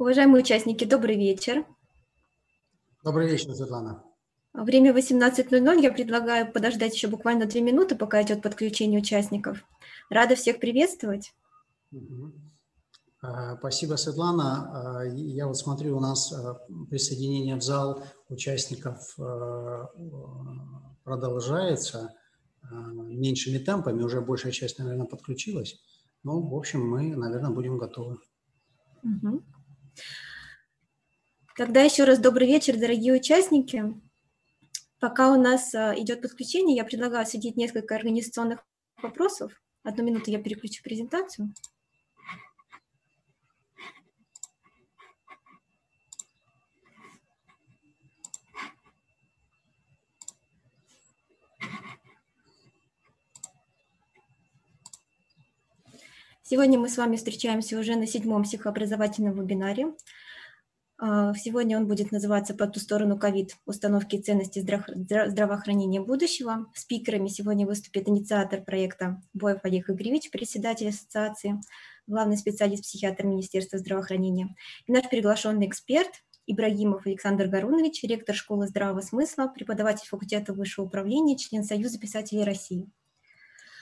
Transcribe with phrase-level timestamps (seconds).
[0.00, 1.66] Уважаемые участники, добрый вечер.
[3.04, 4.02] Добрый вечер, Светлана.
[4.54, 5.82] Время 18.00.
[5.82, 9.62] Я предлагаю подождать еще буквально две минуты, пока идет подключение участников.
[10.08, 11.34] Рада всех приветствовать.
[13.20, 15.00] А, спасибо, Светлана.
[15.00, 16.54] А, я вот смотрю, у нас а,
[16.88, 19.14] присоединение в зал участников
[21.04, 22.14] продолжается
[22.70, 24.02] меньшими темпами.
[24.02, 25.78] Уже большая часть, наверное, подключилась.
[26.22, 28.16] Ну, в общем, мы, наверное, будем готовы.
[29.02, 29.42] Угу.
[31.56, 33.84] Тогда еще раз добрый вечер, дорогие участники.
[34.98, 38.64] Пока у нас идет подключение, я предлагаю осветить несколько организационных
[39.02, 39.52] вопросов.
[39.82, 41.54] Одну минуту я переключу презентацию.
[56.50, 59.94] Сегодня мы с вами встречаемся уже на седьмом психообразовательном вебинаре.
[60.98, 63.54] А, сегодня он будет называться «По ту сторону ковид.
[63.66, 66.66] Установки и ценности здравоохранения будущего».
[66.74, 71.60] Спикерами сегодня выступит инициатор проекта Боев Олег Игоревич, председатель ассоциации,
[72.08, 74.56] главный специалист-психиатр Министерства здравоохранения,
[74.88, 76.10] и наш приглашенный эксперт
[76.48, 82.90] Ибрагимов Александр Гарунович, ректор школы здравого смысла, преподаватель факультета высшего управления, член Союза писателей России.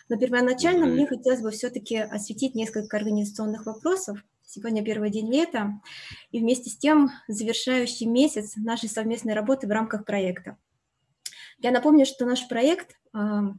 [0.09, 4.19] Но первоначально мне хотелось бы все-таки осветить несколько организационных вопросов.
[4.47, 5.81] Сегодня первый день лета,
[6.31, 10.57] и вместе с тем завершающий месяц нашей совместной работы в рамках проекта.
[11.59, 13.53] Я напомню, что наш проект, а,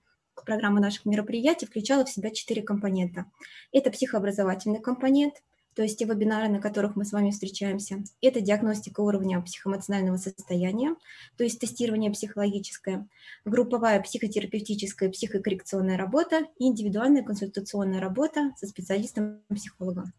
[0.46, 3.26] программа наших мероприятий включала в себя четыре компонента.
[3.72, 5.36] Это психообразовательный компонент,
[5.80, 8.04] то есть те вебинары, на которых мы с вами встречаемся.
[8.20, 10.94] Это диагностика уровня психоэмоционального состояния,
[11.38, 13.08] то есть тестирование психологическое,
[13.46, 20.12] групповая психотерапевтическая психокоррекционная работа и индивидуальная консультационная работа со специалистом-психологом.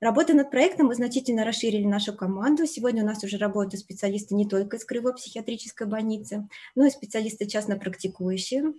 [0.00, 2.66] Работая над проектом, мы значительно расширили нашу команду.
[2.66, 7.46] Сегодня у нас уже работают специалисты не только из Краевой психиатрической больницы, но и специалисты
[7.46, 8.74] частно практикующие,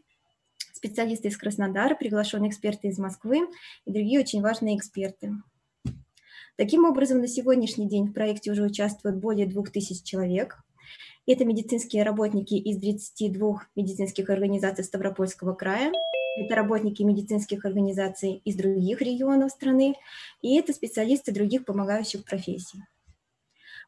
[0.86, 3.48] специалисты из Краснодара, приглашенные эксперты из Москвы
[3.86, 5.32] и другие очень важные эксперты.
[6.58, 10.58] Таким образом, на сегодняшний день в проекте уже участвуют более 2000 человек.
[11.26, 15.92] Это медицинские работники из 32 медицинских организаций Ставропольского края,
[16.38, 19.96] это работники медицинских организаций из других регионов страны,
[20.42, 22.80] и это специалисты других помогающих профессий.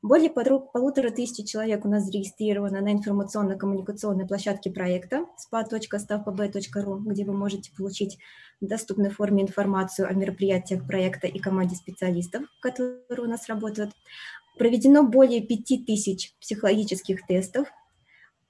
[0.04, 7.72] Более полутора тысяч человек у нас зарегистрировано на информационно-коммуникационной площадке проекта spa.stavpb.ru, где вы можете
[7.76, 8.20] получить
[8.62, 13.92] в доступной форме информацию о мероприятиях проекта и команде специалистов, которые у нас работают.
[14.58, 17.68] Проведено более 5000 психологических тестов,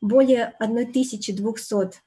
[0.02, 2.02] более 1200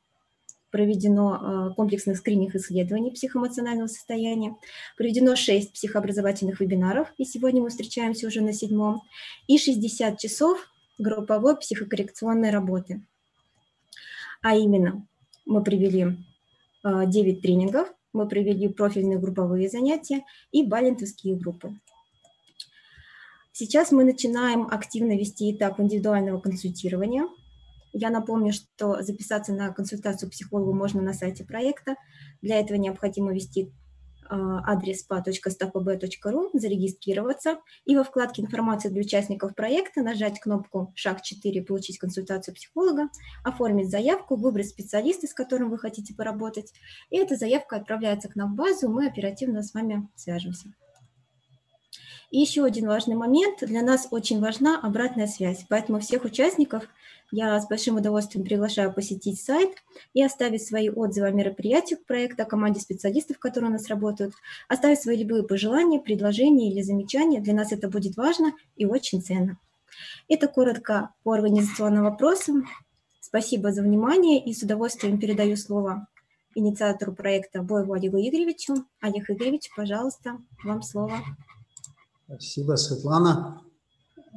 [0.70, 4.56] проведено э, комплексных скрининг исследований психоэмоционального состояния,
[4.96, 9.02] проведено 6 психообразовательных вебинаров, и сегодня мы встречаемся уже на седьмом,
[9.46, 13.02] и 60 часов групповой психокоррекционной работы.
[14.42, 15.06] А именно,
[15.44, 16.16] мы провели
[16.84, 21.78] 9 э, тренингов, мы провели профильные групповые занятия и балентовские группы.
[23.52, 27.28] Сейчас мы начинаем активно вести этап индивидуального консультирования–
[27.92, 31.96] я напомню, что записаться на консультацию психологу можно на сайте проекта.
[32.42, 33.72] Для этого необходимо ввести
[34.30, 41.62] а, адрес spa.stapb.ru, зарегистрироваться и во вкладке «Информация для участников проекта» нажать кнопку «Шаг 4.
[41.62, 43.08] Получить консультацию психолога»,
[43.42, 46.72] оформить заявку, выбрать специалиста, с которым вы хотите поработать,
[47.10, 50.72] и эта заявка отправляется к нам в базу, мы оперативно с вами свяжемся.
[52.30, 53.58] И еще один важный момент.
[53.62, 56.84] Для нас очень важна обратная связь, поэтому всех участников–
[57.32, 59.70] я с большим удовольствием приглашаю посетить сайт
[60.14, 64.34] и оставить свои отзывы о мероприятиях проекта, команде специалистов, которые у нас работают,
[64.68, 67.40] оставить свои любые пожелания, предложения или замечания.
[67.40, 69.58] Для нас это будет важно и очень ценно.
[70.28, 72.66] Это коротко по организационным вопросам.
[73.20, 76.06] Спасибо за внимание и с удовольствием передаю слово
[76.54, 78.86] инициатору проекта Боеву Олегу Игоревичу.
[79.00, 81.18] Олег Игоревич, пожалуйста, вам слово.
[82.26, 83.62] Спасибо, Светлана.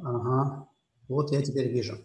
[0.02, 0.68] Ага,
[1.08, 1.98] вот я теперь вижу.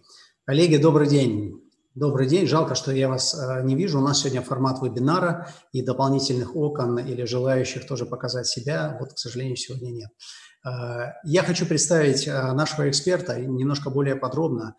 [0.50, 1.62] Коллеги, добрый день.
[1.94, 2.48] Добрый день.
[2.48, 4.00] Жалко, что я вас э, не вижу.
[4.00, 8.98] У нас сегодня формат вебинара и дополнительных окон или желающих тоже показать себя.
[9.00, 10.10] Вот, к сожалению, сегодня нет.
[10.66, 14.76] Э, я хочу представить э, нашего эксперта немножко более подробно,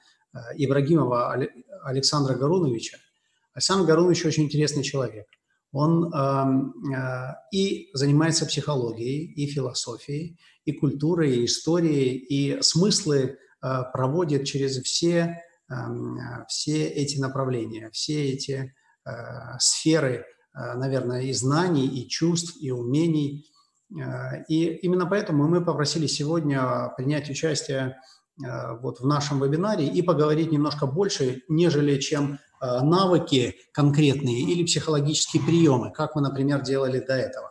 [0.56, 1.36] Ибрагимова
[1.84, 2.98] Александра Гаруновича.
[3.54, 5.28] Александр Гарунович очень интересный человек.
[5.70, 6.74] Он эм,
[7.52, 15.44] и занимается психологией, и философией, и культурой, и историей, и смыслы проводит через все
[16.48, 18.74] все эти направления, все эти
[19.06, 19.10] э,
[19.58, 20.24] сферы,
[20.54, 23.46] э, наверное, и знаний, и чувств, и умений.
[24.48, 27.96] И именно поэтому мы попросили сегодня принять участие
[28.36, 35.90] вот в нашем вебинаре и поговорить немножко больше, нежели чем навыки конкретные или психологические приемы,
[35.92, 37.50] как мы, например, делали до этого.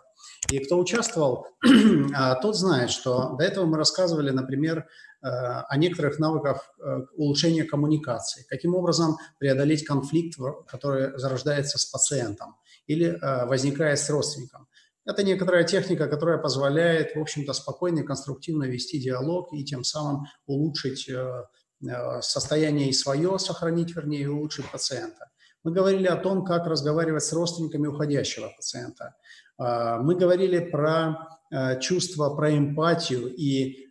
[0.49, 1.47] И кто участвовал,
[2.41, 4.87] тот знает, что до этого мы рассказывали, например,
[5.21, 12.55] о некоторых навыках э, улучшения коммуникации, каким образом преодолеть конфликт, который зарождается с пациентом
[12.87, 14.67] или э, возникает с родственником.
[15.05, 20.25] Это некоторая техника, которая позволяет, в общем-то, спокойно и конструктивно вести диалог и тем самым
[20.45, 21.43] улучшить э,
[22.21, 25.29] состояние и свое, сохранить, вернее, и улучшить пациента.
[25.63, 29.15] Мы говорили о том, как разговаривать с родственниками уходящего пациента.
[29.57, 31.39] Мы говорили про
[31.81, 33.89] чувство, про эмпатию и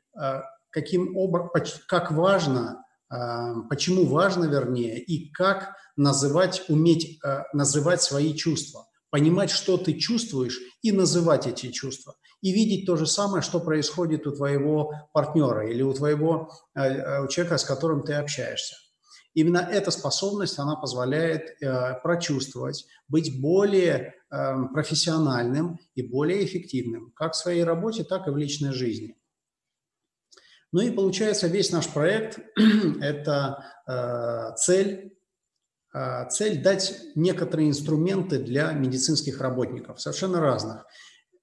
[0.70, 1.50] каким образом,
[1.86, 9.50] как важно, а, почему важно, вернее, и как называть, уметь а, называть свои чувства, понимать,
[9.50, 12.14] что ты чувствуешь, и называть эти чувства.
[12.40, 17.28] И видеть то же самое, что происходит у твоего партнера или у твоего а, у
[17.28, 18.76] человека, с которым ты общаешься.
[19.34, 27.34] Именно эта способность, она позволяет э, прочувствовать, быть более э, профессиональным и более эффективным как
[27.34, 29.16] в своей работе, так и в личной жизни.
[30.72, 32.38] Ну и получается весь наш проект–
[33.00, 35.16] это э, цель,
[35.94, 40.84] э, цель дать некоторые инструменты для медицинских работников, совершенно разных.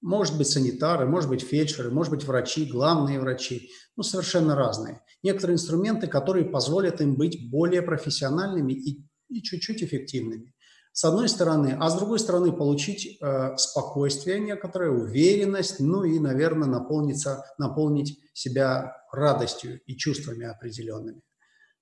[0.00, 5.02] Может быть санитары, может быть фельдшеры, может быть врачи, главные врачи, ну совершенно разные.
[5.22, 10.54] Некоторые инструменты, которые позволят им быть более профессиональными и, и чуть-чуть эффективными
[10.96, 16.68] с одной стороны, а с другой стороны получить э, спокойствие некоторое, уверенность, ну и, наверное,
[16.68, 21.22] наполниться, наполнить себя радостью и чувствами определенными.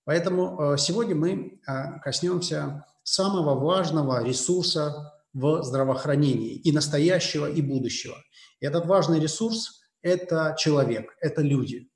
[0.05, 8.17] Поэтому э, сегодня мы э, коснемся самого важного ресурса в здравоохранении и настоящего, и будущего.
[8.61, 11.89] И этот важный ресурс– это человек, это люди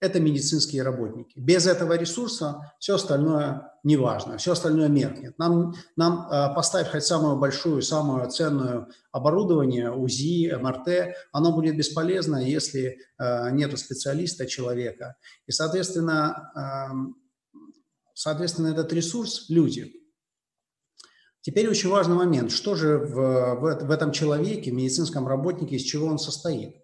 [0.00, 1.32] это медицинские работники.
[1.36, 5.38] Без этого ресурса все остальное не важно, все остальное меркнет.
[5.38, 12.38] Нам, нам э, поставь хоть самую большую, самую ценную оборудование, УЗИ, МРТ, оно будет бесполезно,
[12.44, 15.14] если э, нет специалиста, человека.
[15.46, 17.58] И, соответственно, э,
[18.12, 19.92] соответственно, этот ресурс– люди.
[21.40, 26.08] Теперь очень важный момент, что же в, в, в этом человеке, медицинском работнике, из чего
[26.08, 26.74] он состоит.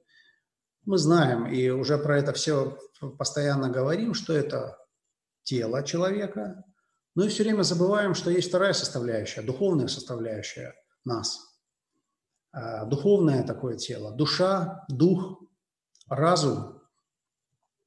[0.84, 2.78] Мы знаем и уже про это все
[3.18, 4.78] постоянно говорим, что это
[5.42, 6.64] тело человека,
[7.14, 10.74] но и все время забываем, что есть вторая составляющая, духовная составляющая
[11.04, 11.40] нас.
[12.52, 15.42] А, духовное такое тело, душа, дух,
[16.08, 16.80] разум.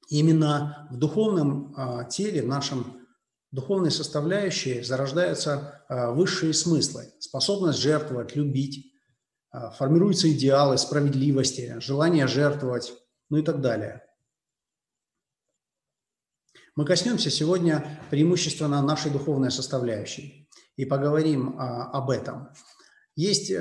[0.08, 3.06] Именно в духовном а, теле, в нашем
[3.50, 8.92] духовной составляющей зарождаются а, высшие смыслы, способность жертвовать, любить,
[9.78, 12.92] формируются идеалы справедливости, желание жертвовать,
[13.30, 14.05] ну и так далее.
[16.76, 20.46] Мы коснемся сегодня преимущественно нашей духовной составляющей
[20.76, 22.50] и поговорим а, об этом.
[23.14, 23.54] Есть э,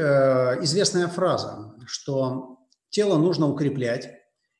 [0.63, 2.59] известная фраза, что
[2.89, 4.09] тело нужно укреплять,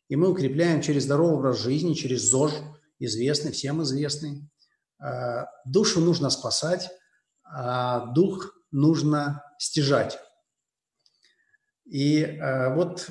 [0.08, 2.54] и мы укрепляем через здоровый образ жизни, через ЗОЖ,
[3.00, 4.50] известный, всем известный.
[5.04, 6.90] Э, душу нужно спасать,
[7.44, 10.18] а дух нужно стяжать.
[11.84, 13.10] И э, вот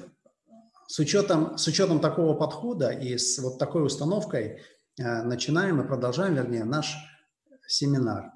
[0.87, 4.63] с учетом, с учетом такого подхода и с вот такой установкой
[4.99, 6.97] начинаем и продолжаем, вернее, наш
[7.67, 8.33] семинар.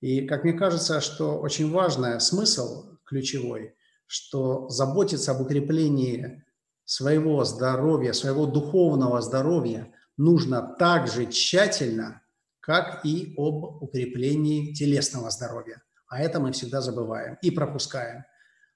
[0.00, 3.74] И, как мне кажется, что очень важный смысл ключевой,
[4.06, 6.44] что заботиться об укреплении
[6.84, 12.22] своего здоровья, своего духовного здоровья нужно так же тщательно,
[12.60, 15.82] как и об укреплении телесного здоровья.
[16.08, 18.24] А это мы всегда забываем и пропускаем.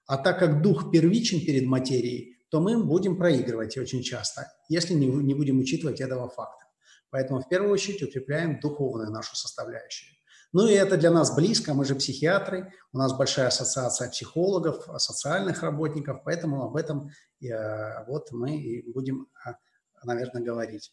[0.07, 5.07] А так как дух первичен перед материей, то мы будем проигрывать очень часто, если не,
[5.07, 6.66] не будем учитывать этого факта.
[7.17, 10.15] Поэтому в первую очередь укрепляем духовную нашу составляющую.
[10.53, 15.63] Ну и это для нас близко, мы же психиатры, у нас большая ассоциация психологов, социальных
[15.63, 17.09] работников, поэтому об этом
[17.41, 19.53] э, вот мы и будем, э,
[20.05, 20.93] наверное, говорить.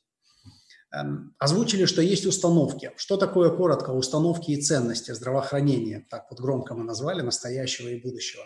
[0.94, 2.94] Эм, озвучили, что есть установки.
[2.96, 6.08] Что такое коротко установки и ценности здравоохранения?
[6.10, 8.46] Так вот громко мы назвали настоящего и будущего.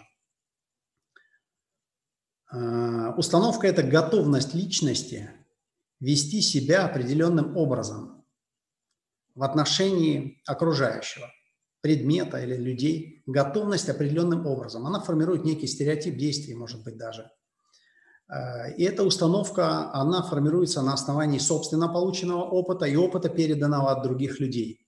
[2.52, 5.30] Э, установка– это готовность личности
[6.00, 8.26] вести себя определенным образом
[9.36, 11.32] в отношении окружающего,
[11.82, 14.86] предмета или людей, готовность определенным образом.
[14.86, 17.30] Она формирует некий стереотип действий, может быть, даже.
[18.30, 24.04] Э, и эта установка, она формируется на основании собственно полученного опыта и опыта, переданного от
[24.04, 24.88] других людей.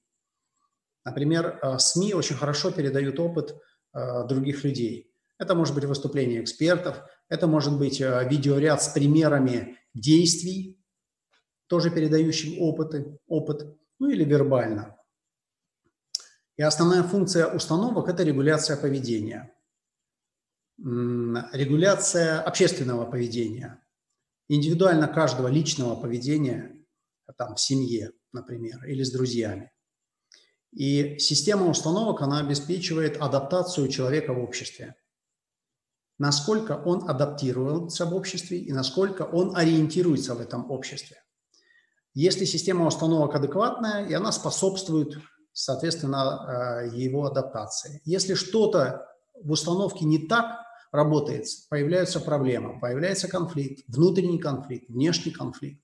[1.06, 3.56] Например, э, СМИ очень хорошо передают опыт
[3.94, 5.14] э, других людей.
[5.38, 10.79] Это может быть выступление экспертов, Это может быть видеоряд с примерами действий,
[11.70, 14.98] тоже передающим опыты, опыт, ну или вербально.
[16.58, 19.56] И основная функция установок– это регуляция поведения.
[20.78, 23.82] Регуляция общественного поведения,
[24.50, 26.76] индивидуально каждого личного поведения
[27.38, 29.72] там, в семье, например, или с друзьями.
[30.72, 34.96] И система установок, она обеспечивает адаптацию человека в обществе.
[36.18, 41.24] Насколько он адаптируется в обществе и насколько он ориентируется в этом обществе.
[42.14, 45.18] Если система установок адекватная, и она способствует,
[45.54, 48.02] соответственно, э, его адаптации.
[48.04, 50.60] Если что-то в установке не так
[50.92, 55.84] работает, появляются проблемы, появляется конфликт, внутренний конфликт, внешний конфликт.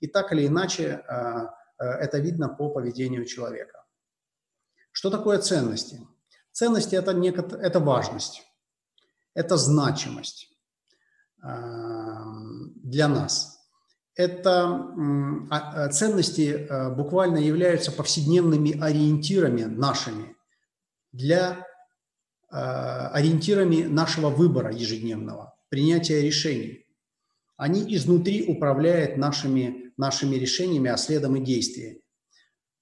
[0.00, 1.46] И так или иначе э,
[1.78, 3.84] э, это видно по поведению человека.
[4.90, 6.00] Что такое ценности?
[6.50, 7.12] Ценности это,–
[7.62, 8.42] это важность,
[9.34, 10.48] это значимость
[11.42, 13.49] для нас.
[14.20, 14.86] Это
[15.48, 20.36] а, э, ценности э, буквально являются повседневными ориентирами нашими
[21.12, 21.66] для
[22.52, 26.84] ориентирами нашего выбора ежедневного, принятия решений.
[27.56, 32.00] Они изнутри управляют нашими, нашими решениями, а следом и действиями.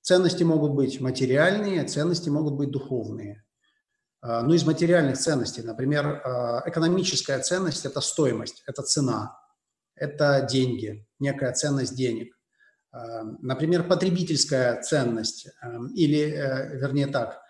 [0.01, 3.45] Ценности могут быть материальные, ценности могут быть духовные.
[4.23, 9.39] А, ну, из материальных ценностей, например, а, экономическая ценность– это стоимость, это цена,
[9.95, 12.39] это деньги, некая ценность денег.
[12.91, 15.49] А, например, потребительская ценность
[15.95, 17.41] или, э, вернее так,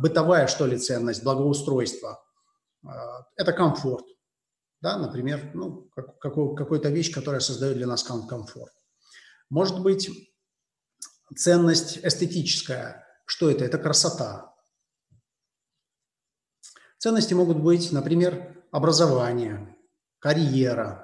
[0.00, 2.20] бытовая, что ли, ценность, благоустройство–
[3.36, 4.04] это комфорт.
[4.80, 5.88] Да, например, ну,
[6.20, 8.72] какой-то вещь, которая создает для нас комфорт.
[9.48, 10.10] Может быть,
[11.36, 13.06] ценность эстетическая.
[13.26, 13.64] Что это?
[13.64, 14.52] Это красота.
[16.98, 19.76] Ценности могут быть, например, образование,
[20.18, 21.03] карьера,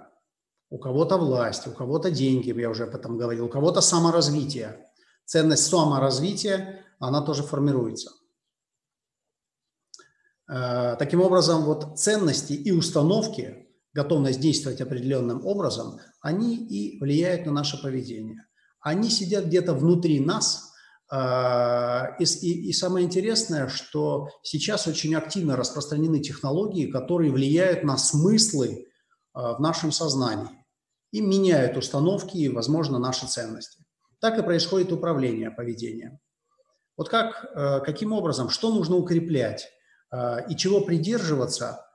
[0.70, 4.86] у кого-то власть, у кого-то деньги, я уже об этом говорил, у кого-то саморазвитие.
[5.26, 8.10] Ценность саморазвития, она тоже формируется.
[10.50, 17.52] Э, таким образом, вот ценности и установки, готовность действовать определенным образом, они и влияют на
[17.52, 18.46] наше поведение
[18.80, 20.72] они сидят где-то внутри нас.
[21.12, 27.98] А, и, и, и самое интересное, что сейчас очень активно распространены технологии, которые влияют на
[27.98, 28.86] смыслы
[29.32, 30.48] а, в нашем сознании
[31.12, 33.84] и меняют установки и, возможно, наши ценности.
[34.20, 36.18] Так и происходит управление поведением.
[36.96, 39.68] Вот как, а, каким образом, что нужно укреплять
[40.48, 41.86] и чего придерживаться,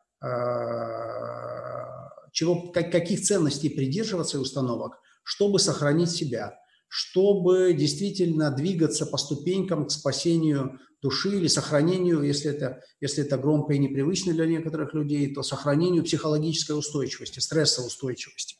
[2.31, 6.57] чего, каких ценностей придерживаться и установок, чтобы сохранить себя–
[6.97, 13.73] чтобы действительно двигаться по ступенькам к спасению души или сохранению, если это, если это громко
[13.73, 18.55] и непривычно для некоторых людей, то сохранению психологической устойчивости, стрессоустойчивости.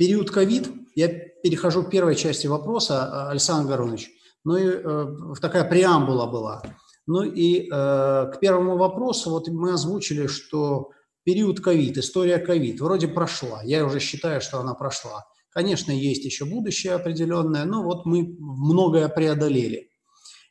[0.00, 4.10] Период ковид, я перехожу к первой части вопроса, Александр Горунович,
[4.44, 6.62] ну и э, такая преамбула была.
[7.06, 10.92] Ну и э, к первому вопросу, вот мы озвучили, что
[11.22, 15.26] период ковид, история ковид вроде прошла, я уже считаю, что она прошла.
[15.50, 19.90] Конечно, есть еще будущее определенное, но вот мы многое преодолели.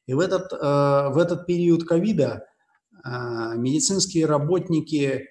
[0.05, 2.45] И в этот, э, в этот период ковида
[3.03, 3.09] э,
[3.55, 5.25] медицинские работники,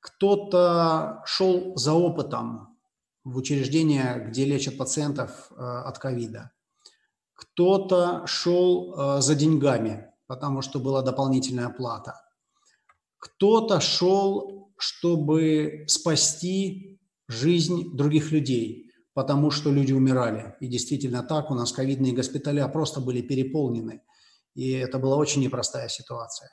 [0.00, 2.78] кто-то шел за опытом
[3.24, 6.52] в учреждения, где лечат пациентов э, от ковида.
[7.34, 12.20] Кто-то шел за деньгами, потому что была дополнительная плата.
[13.18, 20.54] Кто-то шел, чтобы спасти жизнь других людей, потому что люди умирали.
[20.60, 24.02] И действительно так, у нас ковидные госпиталя просто были переполнены.
[24.54, 26.50] И это была очень непростая ситуация.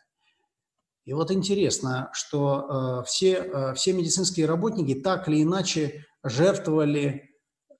[1.07, 7.29] И вот интересно, что э, все, э, все медицинские работники так или иначе жертвовали,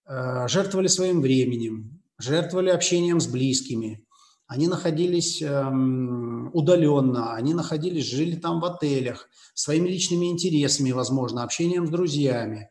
[0.08, 4.08] э, жертвовали своим временем, жертвовали общением с близкими.
[4.48, 11.86] Они находились эм, удаленно, они находились, жили там в отелях, своими личными интересами, возможно, общением
[11.86, 12.70] с друзьями.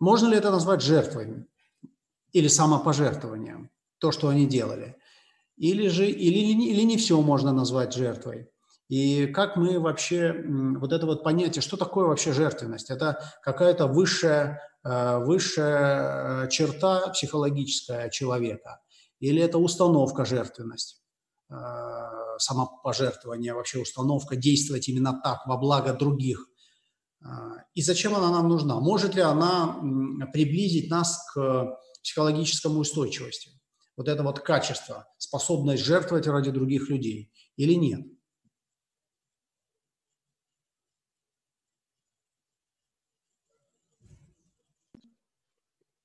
[0.00, 1.46] Можно ли это назвать жертвой
[2.32, 4.96] или самопожертвованием, то, что они делали?
[5.56, 8.48] Или же, или, или не все можно назвать жертвой?
[8.88, 10.34] И как мы вообще,
[10.78, 12.90] вот это вот понятие, что такое вообще жертвенность?
[12.90, 18.80] Это какая-то высшая, э, высшая черта психологическая человека?
[19.18, 21.02] Или это установка жертвенность?
[21.50, 21.54] Э,
[22.38, 26.46] самопожертвование, вообще установка действовать именно так, во благо других–
[27.74, 28.80] и зачем она нам нужна?
[28.80, 29.76] Может ли она
[30.32, 33.50] приблизить нас к психологическому устойчивости?
[33.96, 38.06] вот это вот качество, способность жертвовать ради других людей или нет?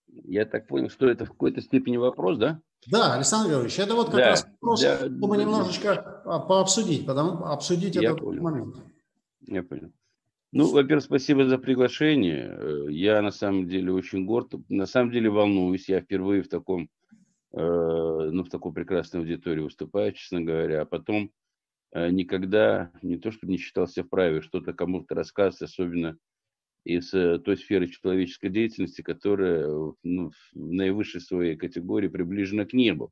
[0.08, 2.62] Я так понял, что это в какой-то степени вопрос, да?
[2.88, 6.40] Да, Александр Георгиевич, это вот как да, раз вопрос, да, чтобы да, немножечко да.
[6.40, 8.42] пообсудить, потому, обсудить я этот понял.
[8.42, 8.76] момент.
[9.42, 9.92] Я понял.
[10.54, 12.50] Ну, во-первых, спасибо за приглашение.
[12.50, 15.90] Э, я на самом деле очень горд, на самом деле волнуюсь.
[15.90, 16.90] Я впервые в таком
[17.54, 20.82] ну, в такой прекрасной аудитории выступаю, честно говоря.
[20.82, 21.32] А потом
[21.92, 26.18] э, никогда не то, что не считался вправе что-то кому-то рассказывать, особенно
[26.84, 29.68] из той сферы человеческой деятельности, которая
[30.04, 33.12] ну, в наивысшей своей категории приближена к небу.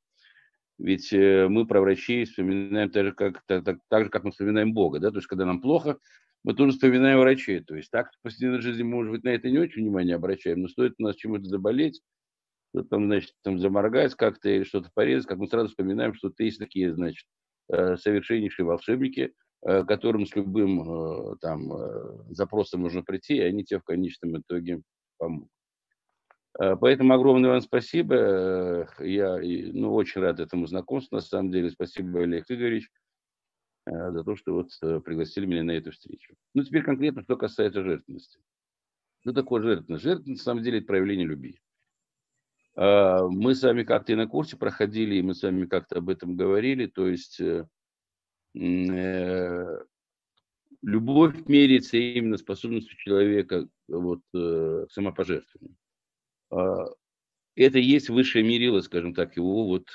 [0.79, 4.74] Ведь мы про врачей вспоминаем так же, как, так, так, так же, как мы вспоминаем
[4.74, 5.00] Бога.
[5.00, 5.12] Да?
[5.12, 6.00] То есть, когда нам плохо,
[6.43, 7.60] мы тоже вспоминаем врачей.
[7.60, 10.67] То есть так в повседневной жизни, может быть, на это не очень внимание обращаем, но
[10.67, 12.01] стоит у нас чему-то заболеть,
[12.70, 16.60] что там, значит, там заморгать как-то или что-то порезать, как мы сразу вспоминаем, что есть
[16.60, 17.28] такие, значит,
[17.72, 19.34] э, совершеннейшие волшебники,
[19.66, 21.72] э, которым с любым э, там
[22.30, 24.82] запросом можно прийти, и они тебе в конечном итоге
[25.18, 25.50] помогут.
[26.54, 28.90] Поэтому огромное вам спасибо.
[29.00, 29.38] Я
[29.72, 31.70] ну, очень рад этому знакомству, на самом деле.
[31.70, 32.90] Спасибо, Олег Игоревич.
[33.86, 36.34] За то, что вот пригласили меня на эту встречу.
[36.54, 38.42] Ну, теперь конкретно, что касается жертвенности.
[39.22, 40.04] Что такое жертвенность?
[40.04, 41.62] Жертвенность, на самом деле, это проявление любви.
[42.81, 46.07] А, мы с вами как-то и на курсе проходили, и мы с вами как-то об
[46.07, 46.86] этом говорили.
[46.86, 47.67] То есть э,
[50.81, 55.75] любовь меряется именно способностью человека вот, к самопожертвованию.
[56.51, 56.86] А,
[57.55, 59.89] это и есть высшее мерило, скажем так, его вот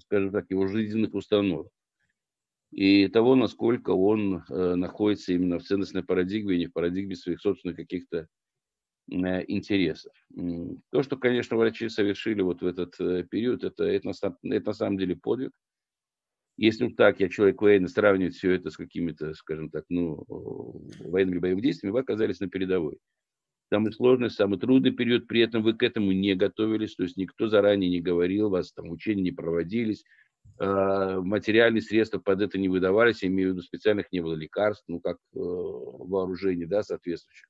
[0.00, 1.68] скажем так, его жизненных установок
[2.70, 7.76] и того, насколько он э, находится именно в ценностной парадигме, не в парадигме своих собственных
[7.76, 8.26] каких-то э,
[9.12, 10.12] интересов.
[10.90, 14.72] То, что, конечно, врачи совершили вот в этот э, период, это, это, на, это на
[14.72, 15.52] самом деле подвиг.
[16.56, 20.24] Если уж так, я человек военный, сравнивать все это с какими-то, скажем так, ну,
[21.00, 22.98] военными боевыми действиями, вы оказались на передовой
[23.72, 27.48] самый сложный, самый трудный период, при этом вы к этому не готовились, то есть никто
[27.48, 30.04] заранее не говорил, вас там учения не проводились,
[30.60, 34.84] э, материальные средства под это не выдавались, я имею в виду специальных не было лекарств,
[34.88, 37.46] ну как э, вооружений, да, соответствующих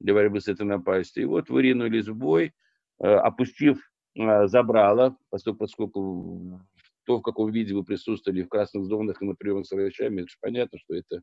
[0.00, 1.22] для борьбы с этой напастью.
[1.22, 2.52] И вот вы ринулись в бой,
[3.00, 3.78] э, опустив
[4.16, 6.60] э, забрало, поскольку,
[7.04, 10.30] то, в каком виде вы присутствовали в красных зонах и на приемах с врачами, это
[10.30, 11.22] же понятно, что это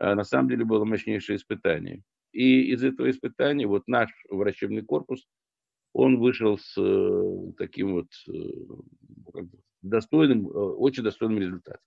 [0.00, 2.02] э, на самом деле было мощнейшее испытание.
[2.32, 5.26] И из этого испытания вот наш врачебный корпус,
[5.92, 9.42] он вышел с э, таким вот э,
[9.82, 11.82] достойным, э, очень достойным результатом.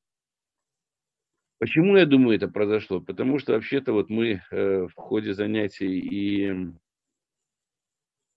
[1.60, 3.00] Почему я думаю это произошло?
[3.00, 6.74] Потому что вообще-то вот мы в ходе занятий и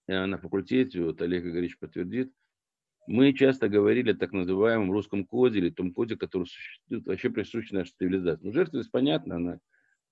[0.07, 2.33] на факультете, вот Олег Игоревич подтвердит,
[3.07, 7.71] мы часто говорили о так называемом русском коде или том коде, который существует, вообще присущ
[7.71, 8.45] нашей цивилизации.
[8.45, 9.59] Ну, жертвенность, понятно, она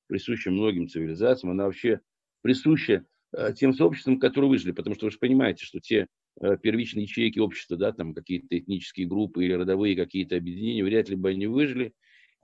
[0.07, 2.01] присуща многим цивилизациям, она вообще
[2.43, 6.07] присуща э, тем сообществам, которые выжили, потому что вы же понимаете, что те
[6.40, 11.17] э, первичные ячейки общества, да, там какие-то этнические группы или родовые какие-то объединения, вряд ли
[11.17, 11.95] бы они выжили,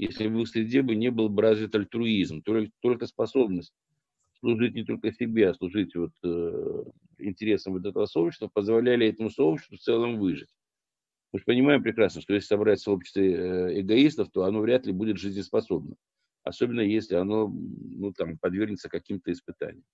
[0.05, 3.73] если бы в их среде бы не был бы развит альтруизм, только, только способность
[4.41, 6.85] служить не только себе, а служить вот, э,
[7.19, 10.49] интересам вот этого сообщества, позволяли этому сообществу в целом выжить.
[11.33, 15.19] Мы же понимаем прекрасно, что если собрать сообщество э, эгоистов, то оно вряд ли будет
[15.19, 15.97] жизнеспособным
[16.43, 19.85] особенно если оно ну, там, подвергнется каким-то испытаниям.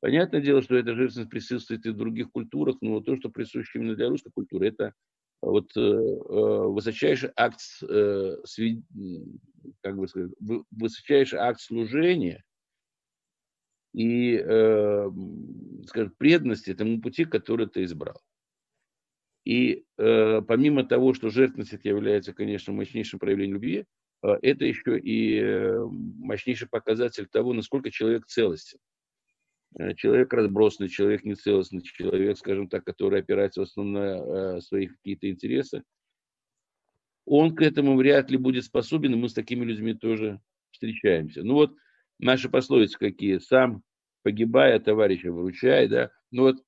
[0.00, 3.96] Понятное дело, что эта жертвенность присутствует и в других культурах, но то, что присуще именно
[3.96, 4.92] для русской культуры, это
[5.40, 8.36] вот э, э высочайший акт, э,
[9.82, 10.32] как бы сказать,
[10.70, 12.42] высочайший акт служения
[13.94, 14.38] и,
[15.86, 18.20] скажем, преданности этому пути, который ты избрал.
[19.46, 23.86] И помимо того, что жертвенность является, конечно, мощнейшим проявлением любви,
[24.22, 28.78] это еще и мощнейший показатель того, насколько человек целостен.
[29.78, 34.86] Э, человек разбросанный, человек нецелостный, человек, скажем так, который опирается в основном на э, свои
[34.86, 35.82] какие-то интересы,
[37.26, 41.42] он к этому вряд ли будет способен, и мы с такими людьми тоже встречаемся.
[41.42, 41.74] Ну вот
[42.18, 43.38] наши пословицы какие.
[43.38, 43.82] Сам
[44.22, 46.10] погибая, товарища выручай, да.
[46.30, 46.62] Ну вот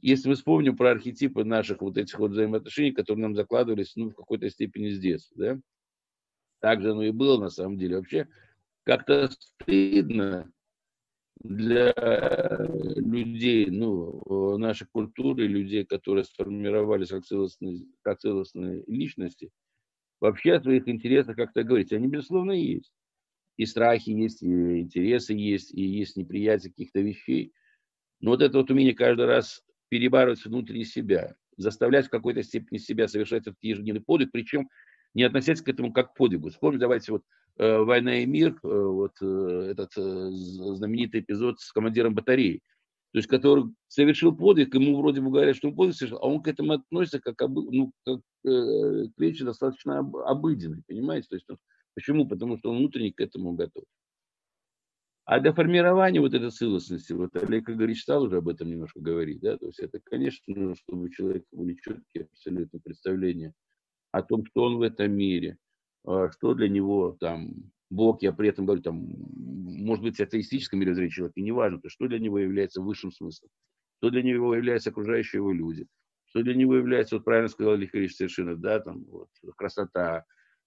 [0.00, 4.14] если мы вспомним про архетипы наших вот этих вот взаимоотношений, которые нам закладывались, ну, в
[4.14, 5.60] какой-то степени с детства, да,
[6.60, 7.96] так же оно и было на самом деле.
[7.96, 8.28] Вообще
[8.84, 10.50] как-то стыдно
[11.42, 11.92] для
[12.96, 19.50] людей, ну, нашей культуры, людей, которые сформировались как целостные, как целостные личности,
[20.20, 21.92] вообще о своих интересах как-то говорить.
[21.92, 22.92] Они, безусловно, есть.
[23.56, 27.52] И страхи есть, и интересы есть, и есть неприятие каких-то вещей.
[28.20, 33.08] Но вот это вот умение каждый раз перебарывать внутри себя, заставлять в какой-то степени себя
[33.08, 34.68] совершать этот ежедневный подвиг, причем
[35.14, 36.50] не относясь к этому как к подвигу.
[36.50, 37.22] Вспомните, давайте вот
[37.58, 42.60] э, «Война и мир», э, вот э, этот знаменитый эпизод с командиром батареи.
[43.12, 46.42] то есть который совершил подвиг, ему вроде бы говорят, что он подвиг совершил, а он
[46.42, 51.28] к этому относится как, ну, как э, к вещи достаточно об, обыденной, понимаете?
[51.28, 51.58] То есть он,
[51.94, 52.28] почему?
[52.28, 53.84] Потому что он внутренне к этому готов.
[55.26, 59.40] А для формирования вот этой целостности, вот Олег Игоревич стал уже об этом немножко говорить,
[59.40, 63.54] да, то есть это, конечно, чтобы у человека были четкие абсолютно представления
[64.14, 65.58] о том, что он в этом мире,
[66.06, 71.10] а, что для него там Бог, я при этом говорю, там, может быть, атеистическом мировоззрении
[71.10, 73.50] человека, неважно, то, что для него является высшим смыслом,
[73.98, 75.86] что для него являются окружающие его люди,
[76.26, 80.24] что для него является, вот правильно сказал Лихарич совершенно, да, там, вот, красота,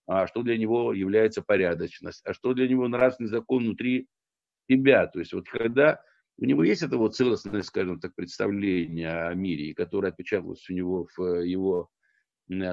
[0.07, 4.07] а что для него является порядочность, а что для него нравственный закон внутри
[4.69, 5.07] себя.
[5.07, 6.01] То есть вот когда
[6.37, 11.07] у него есть это вот целостное, скажем так, представление о мире, которое отпечаталось у него
[11.15, 11.89] в его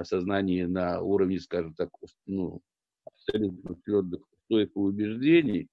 [0.05, 1.91] сознании на уровне, скажем так,
[2.27, 2.61] ну,
[3.05, 5.69] абсолютно твердых и убеждений,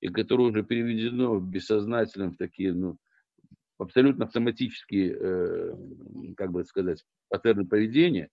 [0.00, 2.98] и которое уже переведено в бессознательном в такие, ну,
[3.78, 5.76] абсолютно автоматические, э,
[6.36, 8.28] как бы сказать, паттерны поведения.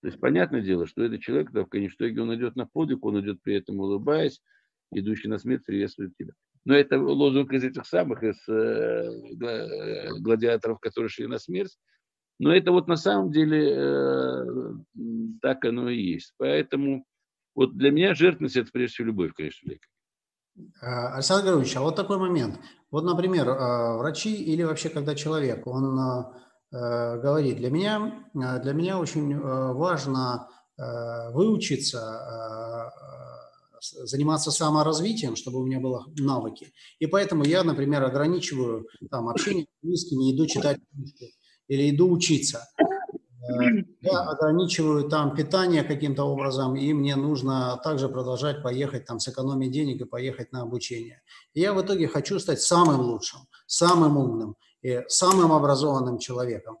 [0.00, 3.04] То есть, понятное дело, что этот человек, да, в конечном итоге, он идет на подвиг,
[3.04, 4.40] он идет при этом улыбаясь,
[4.92, 6.32] идущий на смерть приветствует тебя.
[6.64, 11.76] Но это лозунг из этих самых, из э, э, гладиаторов, которые шли на смерть.
[12.38, 14.44] Но это вот на самом деле э,
[15.42, 16.34] так оно и есть.
[16.38, 17.04] Поэтому
[17.54, 19.88] вот для меня жертвенность– это прежде всего любовь, конечно, лекарь.
[20.80, 22.58] А, Александр Григорьевич, а вот такой момент.
[22.90, 26.32] Вот, например, а, врачи или вообще когда человек, он а,
[26.70, 30.50] говорит, для меня, для меня очень важно
[31.32, 32.92] выучиться,
[33.80, 36.70] заниматься саморазвитием, чтобы у меня было навыки.
[36.98, 41.32] И поэтому я, например, ограничиваю там, общение с близкими, иду читать книжки
[41.68, 42.68] или иду учиться.
[43.48, 43.54] Э,
[44.02, 50.02] я ограничиваю там питание каким-то образом, и мне нужно также продолжать поехать, там, сэкономить денег
[50.02, 51.22] и поехать на обучение.
[51.54, 56.76] И я в итоге хочу стать самым лучшим, самым умным и самым образованным человеком.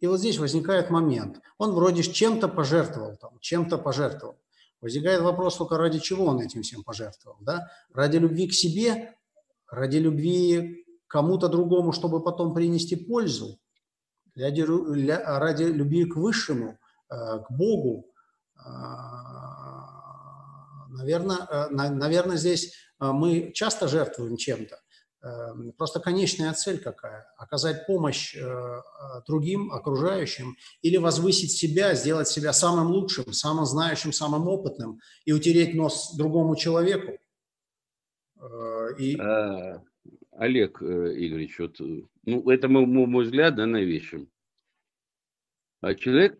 [0.00, 1.40] И вот здесь возникает момент.
[1.58, 4.38] Он вроде чем-то пожертвовал, там, чем-то пожертвовал.
[4.80, 7.38] Возникает вопрос только ради чего он этим всем пожертвовал.
[7.40, 7.68] Да?
[7.92, 9.14] Ради любви к себе,
[9.70, 13.58] ради любви кому-то другому, чтобы потом принести пользу,
[14.36, 16.78] ради, ради любви к Высшему,
[17.10, 18.12] э, к Богу,
[20.88, 24.80] наверное, э, наверное, здесь э, мы часто жертвуем чем-то.
[25.76, 27.26] Просто конечная цель какая?
[27.36, 28.36] Оказать помощь
[29.26, 35.74] другим, окружающим, или возвысить себя, сделать себя самым лучшим, самым знающим, самым опытным и утереть
[35.74, 37.18] нос другому человеку.
[39.00, 39.18] И...
[40.38, 41.80] Олег Игоревич, вот,
[42.24, 44.28] ну, это мой, мой взгляд да, на вещи.
[45.80, 46.38] А человек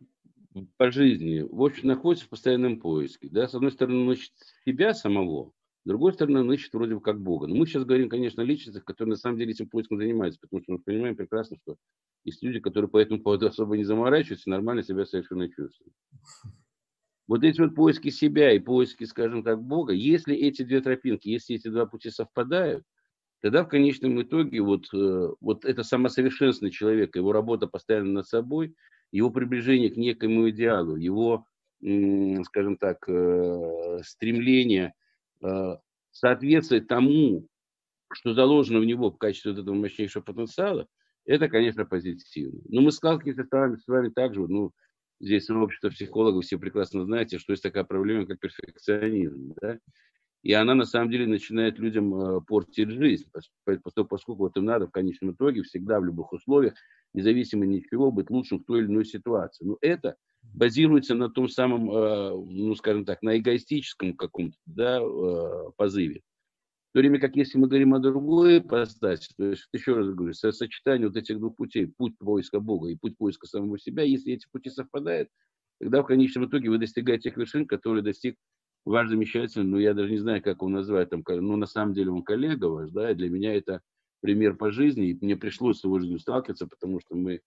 [0.76, 3.28] по жизни, в общем, находится в постоянном поиске.
[3.30, 3.46] Да?
[3.46, 4.32] С одной стороны, он ищет
[4.64, 5.52] себя самого,
[5.84, 7.46] с другой стороны, он ищет вроде бы как Бога.
[7.46, 10.62] Но мы сейчас говорим, конечно, о личностях, которые на самом деле этим поиском занимаются, потому
[10.62, 11.76] что мы понимаем прекрасно, что
[12.24, 15.94] есть люди, которые по этому поводу особо не заморачиваются, нормально себя совершенно чувствуют.
[17.28, 21.56] Вот эти вот поиски себя и поиски, скажем так, Бога, если эти две тропинки, если
[21.56, 22.84] эти два пути совпадают,
[23.40, 28.74] тогда в конечном итоге вот, э, вот это самосовершенствование человека, его работа постоянно над собой–
[29.12, 31.46] его приближение к некому идеалу, его,
[31.80, 34.94] скажем так, э, стремление
[35.42, 35.76] э,
[36.10, 37.46] соответствовать тому,
[38.12, 40.86] что заложено в него в качестве вот этого мощнейшего потенциала,
[41.24, 42.60] это, конечно, позитивно.
[42.68, 44.72] Но мы сталкиваемся с вами, с вами также, ну,
[45.20, 49.78] здесь общество психологов, все прекрасно знаете, что есть такая проблема, как перфекционизм, да?
[50.46, 53.28] И она на самом деле начинает людям э, портить жизнь,
[53.64, 56.74] поскольку вот им надо в конечном итоге всегда в любых условиях
[57.14, 59.64] независимо ни от чего, быть лучшим в той или иной ситуации.
[59.64, 65.70] Но это базируется на том самом, э, ну, скажем так, на эгоистическом каком-то да, э,
[65.76, 66.20] позыве.
[66.90, 70.32] В то время как если мы говорим о другой ипостаси, то есть, еще раз говорю,
[70.32, 74.46] сочетание вот этих двух путей, путь поиска Бога и путь поиска самого себя, если эти
[74.52, 75.28] пути совпадают,
[75.80, 78.36] тогда в конечном итоге вы достигаете тех вершин, которые достиг
[78.86, 82.10] ваш замечательный, ну, я даже не знаю, как его назвать, там, ну, на самом деле
[82.12, 83.82] он коллега ваш, да, и для меня это
[84.20, 87.40] пример по жизни, и мне пришлось с его жизнью сталкиваться, потому что мы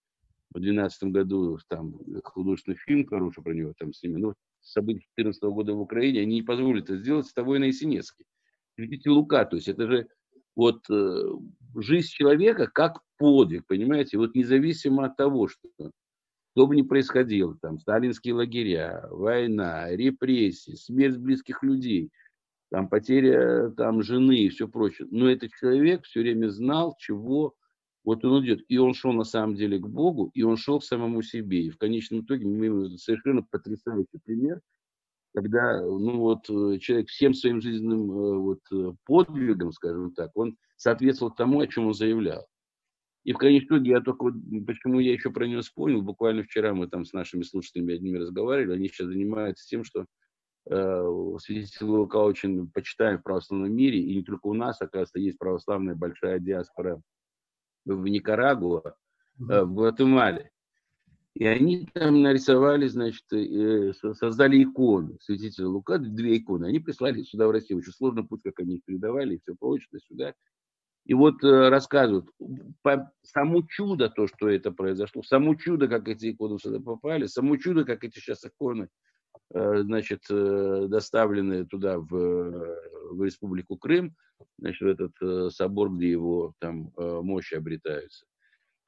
[0.50, 5.72] в 2012 году там художественный фильм хороший про него там снимали, но события 2014 года
[5.72, 8.24] в Украине, они не позволили это сделать с тобой на Есенинске.
[8.76, 10.08] Видите, Лука, то есть это же
[10.54, 11.22] вот э,
[11.76, 15.68] жизнь человека как подвиг, понимаете, вот независимо от того, что
[16.52, 22.10] что бы ни происходило, там, сталинские лагеря, война, репрессии, смерть близких людей–
[22.70, 25.08] там потеря там, жены и все прочее.
[25.10, 27.54] Но этот человек все время знал, чего
[28.04, 28.64] вот он идет.
[28.68, 31.64] И он шел на самом деле к Богу, и он шел к самому себе.
[31.64, 34.60] И в конечном итоге мы имеем совершенно потрясающий пример,
[35.34, 36.46] когда ну, вот,
[36.80, 41.94] человек всем своим жизненным э, вот, подвигом, скажем так, он соответствовал тому, о чем он
[41.94, 42.46] заявлял.
[43.24, 44.32] И в конечном итоге я только,
[44.66, 48.76] почему я еще про него вспомнил, буквально вчера мы там с нашими слушателями одними разговаривали,
[48.76, 50.06] они сейчас занимаются тем, что
[50.70, 55.38] э, святитель Лука очень почитаем в православном мире, и не только у нас, оказывается, есть
[55.38, 57.02] православная большая диаспора
[57.84, 58.94] в Никарагуа,
[59.38, 60.50] э, в Гватемале.
[61.34, 66.66] И они там нарисовали, значит, э, создали икону святителя Лука, две иконы.
[66.66, 67.78] Они прислали сюда в Россию.
[67.78, 70.34] Очень сложно путь, как они их передавали, и все прочее, сюда.
[71.10, 72.30] И вот э, рассказывают,
[72.82, 77.56] по, само чудо то, что это произошло, само чудо, как эти иконы сюда попали, само
[77.56, 78.88] чудо, как эти сейчас иконы,
[79.52, 84.14] э, значит, э, доставлены туда, в, в Республику Крым,
[84.56, 88.24] значит, в этот э, собор, где его там мощи обретаются.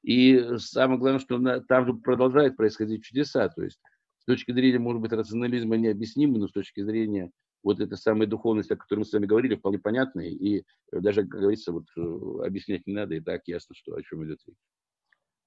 [0.01, 3.49] И самое главное, что на, там же продолжает происходить чудеса.
[3.49, 3.81] То есть
[4.19, 7.31] с точки зрения, может быть, рационализма необъяснимы, но с точки зрения
[7.63, 10.31] вот этой самой духовности, о которой мы с вами говорили, вполне понятной.
[10.31, 14.25] И даже, как говорится, вот э, объяснять не надо, и так ясно, что о чем
[14.25, 14.57] идет речь.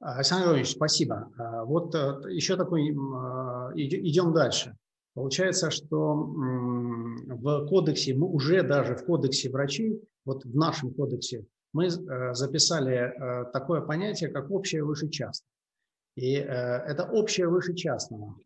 [0.01, 1.31] Александр Иванович, спасибо.
[1.39, 4.77] А, вот э, еще такой, идем дальше.
[5.15, 11.87] Получается, что в кодексе, мы уже даже в кодексе врачей, вот в нашем кодексе мы
[11.87, 15.51] э, записали э, такое понятие, как общее выше частного.
[16.17, 18.37] И э, это общее выше частного.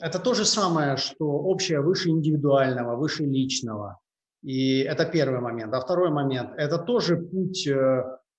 [0.00, 3.98] Это то же самое, что общее выше индивидуального, выше личного.
[4.42, 5.74] И это первый момент.
[5.74, 7.68] А второй момент– это тоже путь,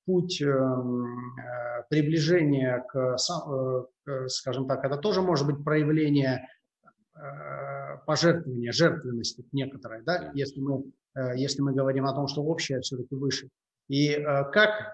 [0.06, 0.44] путь
[1.90, 3.18] приближения к,
[4.28, 6.48] скажем так, это тоже может быть проявление
[8.06, 10.84] пожертвования, жертвенности некоторой, да, если мы,
[11.36, 13.50] если мы говорим о том, что общее все-таки выше.
[13.88, 14.94] И э, как,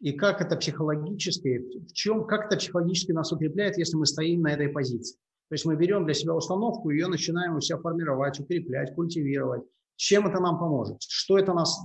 [0.00, 4.52] и как это психологически, в чем, как это психологически нас укрепляет, если мы стоим на
[4.52, 5.18] этой позиции.
[5.52, 9.62] То есть мы берем для себя установку, ее начинаем у себя формировать, укреплять, культивировать.
[9.96, 11.02] Чем это нам поможет?
[11.02, 11.78] Что это нас,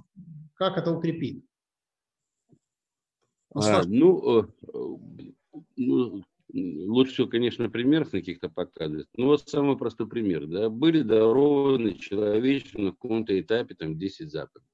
[0.54, 1.44] как это укрепит?
[3.54, 4.48] Ну, а, ну, э,
[5.76, 9.10] ну, лучше всего, конечно, пример каких-то показывать.
[9.18, 10.48] Ну, вот самый простой пример.
[10.48, 14.72] Да, были дарованы человечеству на каком-то этапе там 10 заповедей.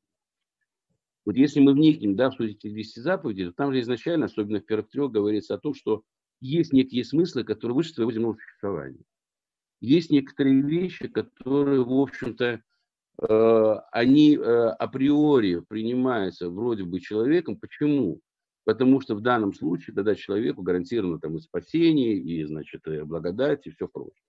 [1.25, 4.59] Вот если мы вникнем да, в суть этих 10 заповедей, то там же изначально, особенно
[4.59, 6.03] в первых трех, говорится о том, что
[6.43, 9.03] есть некие смыслы, которые выше своего земного существования.
[9.79, 12.61] Есть некоторые вещи, которые, в общем-то,
[13.21, 17.57] э, они э, априори принимаются вроде бы человеком.
[17.57, 18.19] Почему?
[18.65, 23.65] Потому что в данном случае тогда человеку гарантировано там и спасение, и, значит, и благодать,
[23.65, 24.23] и все прочее.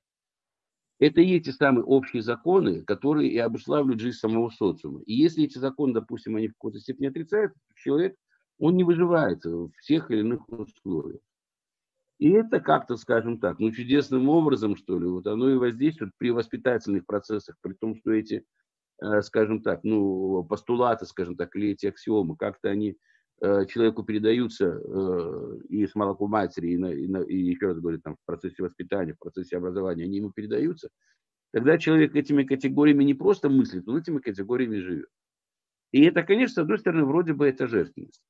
[1.00, 5.02] Это и эти самые общие законы, которые и обуславливают жизнь самого социума.
[5.02, 8.16] И если эти законы, допустим, они в какой-то степени отрицаются, человек,
[8.58, 11.20] он не выживает в всех или иных условиях.
[12.18, 16.30] И это как-то, скажем так, ну, чудесным образом, что ли, вот оно и воздействует при
[16.30, 18.44] воспитательных процессах, при том, что эти,
[19.02, 22.96] э, скажем так, ну, постулаты, скажем так, или эти аксиомы, как-то они
[23.40, 27.80] Э, человеку передаются э, и с молоком матери, и, на, и, на, и еще раз
[27.80, 30.88] говорю, там, в процессе воспитания, в процессе образования, они ему передаются,
[31.52, 35.08] тогда человек этими категориями не просто мыслит, он этими категориями живет.
[35.92, 38.22] И это, конечно, с одной стороны, вроде бы это жертвенность.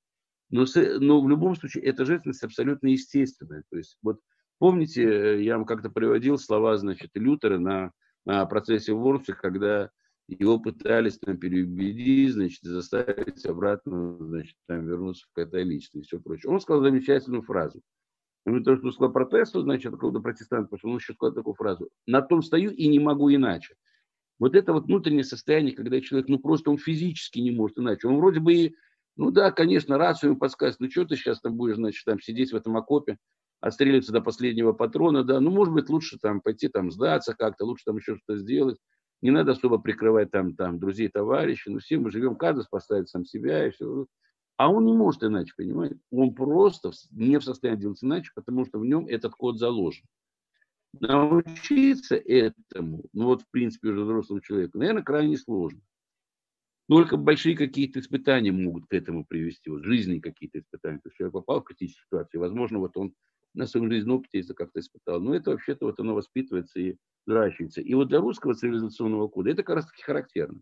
[0.55, 3.65] Но, с, но в любом случае эта жертвенность абсолютно естественная.
[3.71, 4.21] То есть, вот
[4.59, 7.91] помните, э, я вам как-то приводил слова, значит, Лютера на,
[8.25, 9.91] на процессе Ворфи, когда
[10.29, 16.53] его пытались там переубедить, значит, заставить обратно, значит, там вернуться в католичество и все прочее.
[16.53, 17.81] Он сказал замечательную фразу.
[18.47, 21.89] Ну, то, что сказал протесту, значит, какого-то протестанта пошел, он еще сказал такую фразу.
[22.07, 23.75] На том стою и не могу иначе.
[24.39, 28.07] Вот это вот внутреннее состояние, когда человек, ну, просто он физически не может иначе.
[28.07, 28.77] Он вроде бы и,
[29.17, 32.53] ну да, конечно, рацию ему подсказывает, ну, что ты сейчас там будешь, значит, там сидеть
[32.53, 33.19] в этом окопе,
[33.61, 37.85] отстреливаться до последнего патрона, да, ну, может быть, лучше там пойти там сдаться как-то, лучше
[37.87, 38.79] там еще что-то сделать
[39.25, 43.25] не надо особо прикрывать там, там друзей, товарищей, но все мы живем, каждый спасает сам
[43.25, 44.07] себя и все.
[44.59, 45.97] А он не может иначе, понимаете?
[46.11, 50.05] Он просто не в состоянии делать иначе, потому что в нем этот код заложен.
[51.01, 55.81] Научиться этому, ну вот в принципе уже взрослому человеку, наверное, крайне сложно.
[56.89, 60.99] Только большие какие-то испытания могут к этому привести, вот жизненные какие-то испытания.
[60.99, 63.15] То есть человек попал в критическую ситуацию, возможно, вот он
[63.55, 65.21] на своем жизненном опыте это как-то испытал.
[65.21, 67.81] Но это вообще-то вот оно воспитывается и взращивается.
[67.81, 70.61] И вот для русского цивилизационного кода это как раз таки характерно.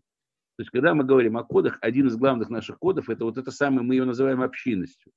[0.55, 3.49] То есть, когда мы говорим о кодах, один из главных наших кодов, это вот это
[3.49, 5.11] самое, мы ее называем общинностью.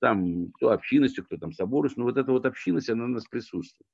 [0.00, 3.86] Там кто общинностью, кто там соборностью, но вот эта вот общинность, она у нас присутствует.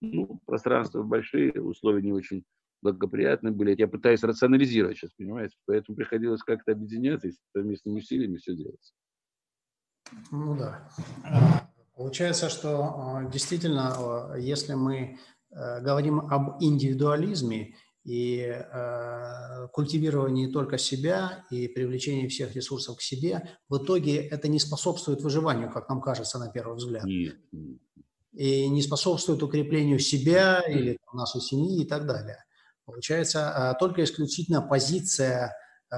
[0.00, 2.44] Ну, пространства большие, условия не очень
[2.82, 3.74] благоприятные были.
[3.78, 5.56] Я пытаюсь рационализировать сейчас, понимаете?
[5.66, 8.94] Поэтому приходилось как-то объединяться и совместными усилиями все делать.
[10.30, 10.88] Ну да.
[11.94, 15.18] Получается, что э, действительно, э, если мы
[15.50, 17.74] э, говорим об индивидуализме,
[18.08, 24.48] и э, культивирование не только себя и привлечение всех ресурсов к себе, в итоге это
[24.48, 27.04] не способствует выживанию, как нам кажется на первый взгляд.
[27.04, 27.36] Нет.
[28.32, 32.38] И не способствует укреплению себя или там, нашей семьи и так далее.
[32.88, 35.54] Получается, э, только исключительно позиция
[35.90, 35.96] э,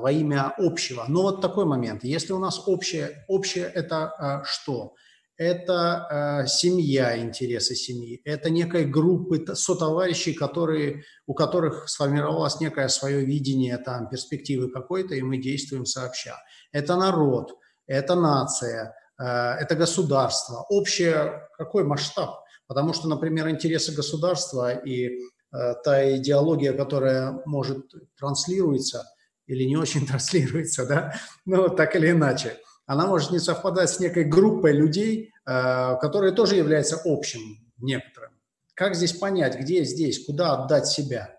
[0.00, 1.04] во имя общего.
[1.06, 2.02] Но вот такой момент.
[2.02, 4.94] Если у нас общее, общее это э, что?
[5.38, 13.78] это семья, интересы семьи, это некая группа сотоварищей, которые, у которых сформировалось некое свое видение
[13.78, 16.36] там, перспективы какой-то, и мы действуем сообща.
[16.70, 17.56] Это народ,
[17.88, 20.64] это нация, это государство.
[20.68, 22.44] Общее, какой масштаб?
[22.68, 25.18] Потому что, например, интересы государства и
[25.52, 29.04] та идеология, которая может транслируется
[29.46, 34.24] или не очень транслируется, да, ну, так или иначе– она может не совпадать с некой
[34.24, 37.40] группой людей, э, которые тоже являются общим
[37.78, 38.32] некоторым.
[38.74, 41.38] Как здесь понять, где здесь, куда отдать себя?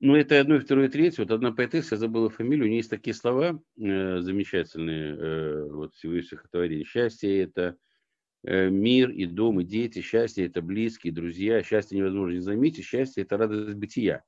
[0.00, 1.22] Ну, это одно, второе, третье.
[1.22, 5.94] Вот одна поэтесса, я забыла фамилию, у нее есть такие слова э, замечательные, э, вот
[5.94, 6.84] всего стихотворения.
[6.84, 7.74] Счастье– это э,
[8.44, 10.00] мир и дом, и дети.
[10.00, 11.62] Счастье– это близкие, друзья.
[11.62, 12.84] Счастье невозможно не заметить.
[12.84, 14.22] Счастье– это радость бытия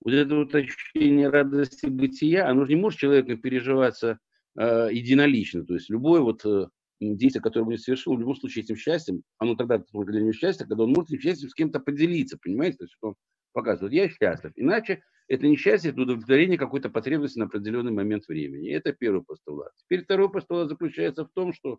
[0.00, 4.18] вот это вот ощущение радости бытия, оно же не может человеком переживаться
[4.58, 5.64] э, единолично.
[5.64, 6.68] То есть любое вот э,
[7.00, 10.66] действие, которое он совершил, в любом случае этим счастьем, оно тогда только для него счастье,
[10.66, 12.78] когда он может этим счастьем с кем-то поделиться, понимаете?
[12.78, 13.14] То есть он
[13.52, 14.52] показывает, я счастлив.
[14.56, 18.70] Иначе это не счастье, это удовлетворение какой-то потребности на определенный момент времени.
[18.70, 19.72] Это первый постулат.
[19.76, 21.78] Теперь второй постулат заключается в том, что э,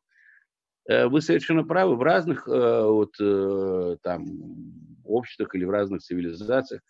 [0.87, 4.25] вы совершенно правы, в разных э, вот, э, там,
[5.03, 6.81] обществах или в разных цивилизациях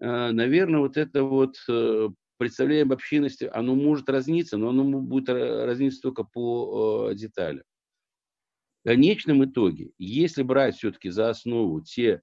[0.00, 5.28] Э, наверное, вот это вот э, представление об общинности, оно может разниться, но оно будет
[5.28, 7.64] разниться только по э, деталям.
[8.82, 12.22] В конечном итоге, если брать все-таки за основу те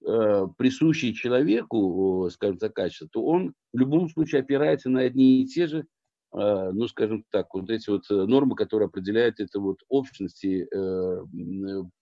[0.00, 5.68] присущие человеку, скажем так, качества, то он в любом случае опирается на одни и те
[5.68, 5.86] же,
[6.32, 10.66] ну, скажем так, вот эти вот нормы, которые определяют это вот общность и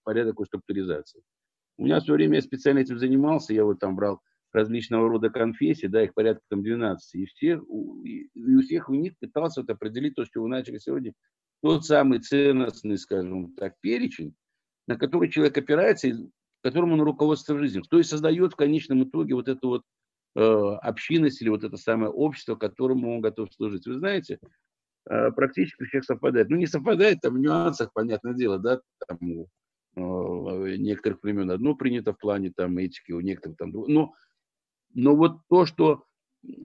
[0.05, 1.23] порядок структуризации.
[1.79, 4.21] У меня в свое время я специально этим занимался, я вот там брал
[4.53, 7.61] различного рода конфессий, да, их порядка там 12, и, все,
[8.05, 11.13] и у всех у них пытался вот определить то, что вы начали сегодня,
[11.63, 14.35] тот самый ценностный, скажем так, перечень,
[14.87, 16.15] на который человек опирается, и
[16.63, 20.00] которому он руководствуется в жизни, кто и создает в конечном итоге вот эту вот э,
[20.35, 23.87] общинность или вот это самое общество, которому он готов служить.
[23.87, 24.39] Вы знаете,
[25.09, 26.51] э, практически у всех совпадает.
[26.51, 29.49] Ну, не совпадает там в нюансах, понятное дело, да, там у
[29.97, 33.93] э, некоторых времен одно принято в плане там этики, у некоторых там другое.
[33.93, 34.15] Но
[34.95, 36.05] но вот то, что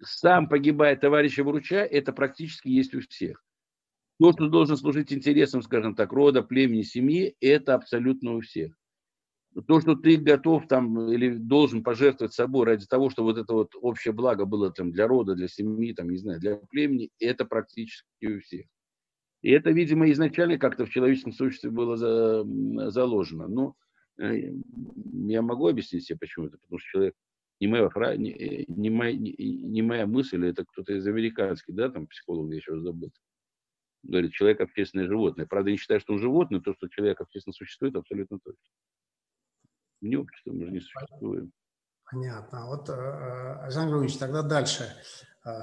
[0.01, 3.43] сам погибает товарища вруча, это практически есть у всех.
[4.19, 8.73] То, что должен служить интересам, скажем так, рода, племени, семьи, это абсолютно у всех.
[9.68, 13.74] То, что ты готов там или должен пожертвовать собой ради того, чтобы вот это вот
[13.82, 18.06] общее благо было там для рода, для семьи, там, не знаю, для племени, это практически
[18.26, 18.65] у всех.
[19.41, 22.44] И это, видимо, изначально как-то в человеческом существе было за,
[22.89, 23.48] заложено.
[23.48, 23.76] Но
[24.20, 24.52] э,
[25.28, 26.58] я могу объяснить себе, почему это.
[26.58, 27.15] Потому что человек
[27.60, 28.18] не моя, фра...
[28.18, 32.58] не, э, не, моя, не, моя мысль, это кто-то из американских, да, там психолог, я
[32.58, 33.12] еще забыл.
[34.04, 35.46] Говорит, человек общественное животное.
[35.46, 38.62] Правда, не считаю, что он животное, то, что человек общественно существует, абсолютно точно.
[40.01, 41.51] Не общество, мы же не существуем.
[42.12, 42.67] Понятно.
[42.67, 44.95] Вот, э, э, Александр Григорьевич, тогда дальше.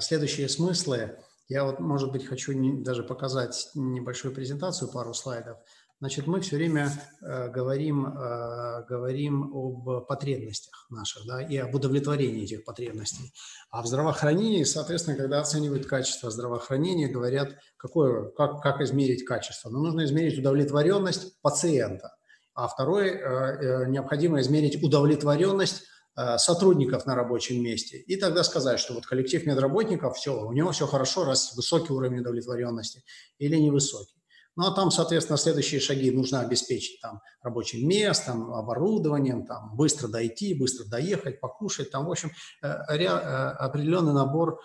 [0.01, 1.19] Следующие смыслы.
[1.49, 5.59] Я вот, может быть, хочу даже показать небольшую презентацию, пару слайдов.
[6.03, 6.91] Значит, мы все время
[7.21, 13.33] э, говорим, э, говорим об потребностях наших да, и об удовлетворении этих потребностей.
[13.71, 19.71] А в здравоохранении, соответственно, когда оценивают качество здравоохранения, говорят, какое, как, как измерить качество.
[19.71, 22.11] Но ну, нужно измерить удовлетворенность пациента.
[22.55, 25.85] А второе, э, э, необходимо измерить удовлетворенность
[26.17, 27.97] э, сотрудников на рабочем месте.
[27.99, 32.21] И тогда сказать, что вот коллектив медработников, все, у него все хорошо, раз высокий уровень
[32.21, 33.05] удовлетворенности
[33.39, 34.17] или невысокий.
[34.55, 40.53] Ну, а там, соответственно, следующие шаги нужно обеспечить там рабочим местом, оборудованием, там быстро дойти,
[40.53, 42.33] быстро доехать, покушать, там, в общем,
[42.63, 44.61] э, определенный набор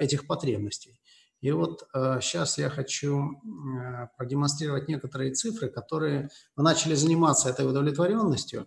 [0.00, 0.98] этих потребностей.
[1.40, 3.40] И вот сейчас я хочу
[4.16, 8.66] продемонстрировать некоторые цифры, которые мы начали заниматься этой удовлетворенностью.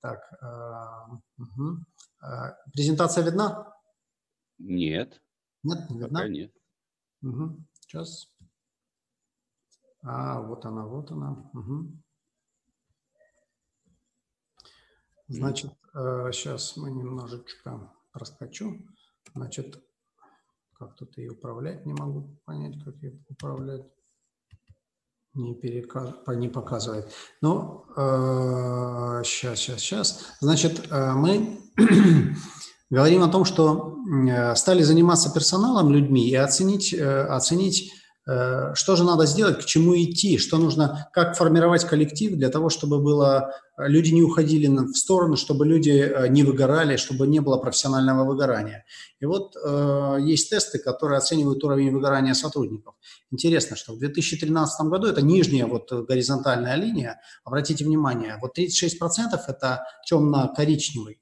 [0.00, 0.20] Так,
[1.38, 1.78] угу.
[2.72, 3.72] презентация видна?
[4.58, 5.22] Нет.
[5.62, 6.20] Нет, не видна?
[6.20, 6.52] Пока нет.
[7.22, 7.64] Угу.
[7.80, 8.28] Сейчас.
[10.02, 11.50] А, вот она, вот она.
[11.54, 12.02] Угу.
[15.28, 18.76] Значит, сейчас э, мы немножечко раскачу.
[19.34, 19.82] Значит,
[20.82, 23.82] как тут ее управлять, не могу понять, как ее управлять.
[25.34, 26.10] Не, переказ...
[26.26, 27.06] не показывает.
[27.40, 30.26] Ну, э, сейчас, сейчас, сейчас.
[30.40, 31.60] Значит, э, мы
[32.90, 33.96] говорим о том, что
[34.28, 37.92] э, стали заниматься персоналом, людьми и оценить, э, оценить
[38.24, 43.00] что же надо сделать, к чему идти, что нужно, как формировать коллектив для того, чтобы
[43.00, 43.52] было,
[43.88, 48.84] люди не уходили в сторону, чтобы люди э, не выгорали, чтобы не было профессионального выгорания.
[49.20, 52.94] И вот э, есть тесты, которые оценивают уровень выгорания сотрудников.
[53.30, 59.84] Интересно, что в 2013 году, это нижняя вот горизонтальная линия, обратите внимание, вот 36% это
[60.06, 61.20] темно-коричневый,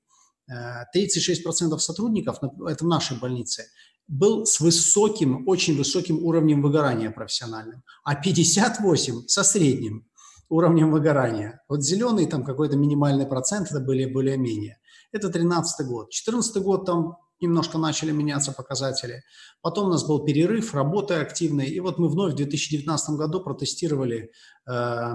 [0.50, 3.66] 36% сотрудников, это в нашей больнице,
[4.10, 10.09] был с высоким, очень высоким уровнем выгорания профессиональным, а 58 со средним
[10.50, 11.62] уровнем выгорания.
[11.68, 14.78] Вот зеленый там какой-то минимальный процент, это были более-менее.
[15.12, 16.10] Это 13 год.
[16.10, 19.22] 14 год там немножко начали меняться показатели.
[19.62, 21.66] Потом у нас был перерыв, работа активная.
[21.66, 24.30] И вот мы вновь в 2019 году протестировали,
[24.68, 25.12] э,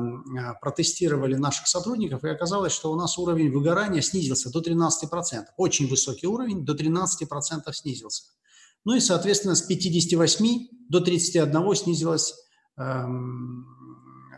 [0.62, 5.46] протестировали наших сотрудников, и оказалось, что у нас уровень выгорания снизился до 13%.
[5.58, 8.24] Очень высокий уровень, до 13% снизился.
[8.86, 12.36] Ну и, соответственно, с 58 до 31 снизилась
[12.78, 13.66] эм,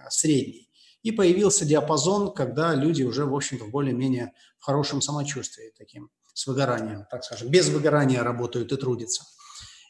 [0.09, 0.66] средний.
[1.07, 7.05] И появился диапазон, когда люди уже, в общем-то, более-менее в хорошем самочувствии, таким, с выгоранием,
[7.09, 9.23] так скажем, без выгорания работают и трудятся.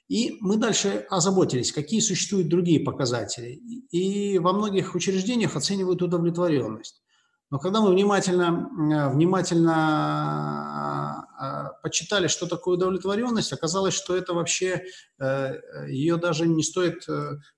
[0.08, 3.60] И мы дальше озаботились, какие существуют другие показатели.
[3.90, 7.02] И во многих учреждениях оценивают удовлетворенность.
[7.50, 9.74] Но когда мы внимательно, э, внимательно
[11.40, 14.84] э, почитали, что такое удовлетворенность, оказалось, что это вообще,
[15.20, 15.56] э,
[15.88, 17.08] ее даже не стоит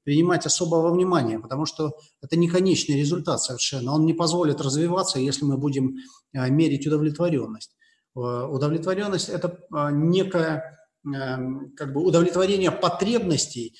[0.03, 3.93] принимать особого внимания, потому что это не конечный результат совершенно.
[3.93, 5.95] Он не позволит развиваться, если мы будем
[6.33, 7.75] мерить удовлетворенность.
[8.13, 9.57] Удовлетворенность– это
[9.91, 13.75] некое как бы удовлетворение потребностей,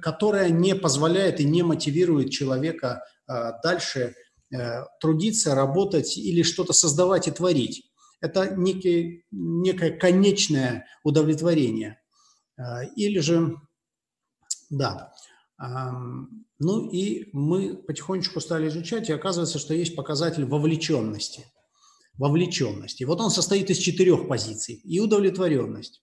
[0.00, 4.14] которое не позволяет и не мотивирует человека а, дальше
[4.52, 7.90] э, трудиться, работать или что-то создавать и творить.
[8.20, 12.00] Это некий, некое конечное удовлетворение.
[12.56, 13.56] А, или же,
[14.70, 15.12] да,
[16.58, 21.46] ну и мы потихонечку стали изучать, и оказывается, что есть показатель вовлеченности.
[22.18, 23.04] Вовлеченности.
[23.04, 24.74] Вот он состоит из четырех позиций.
[24.84, 26.02] И удовлетворенность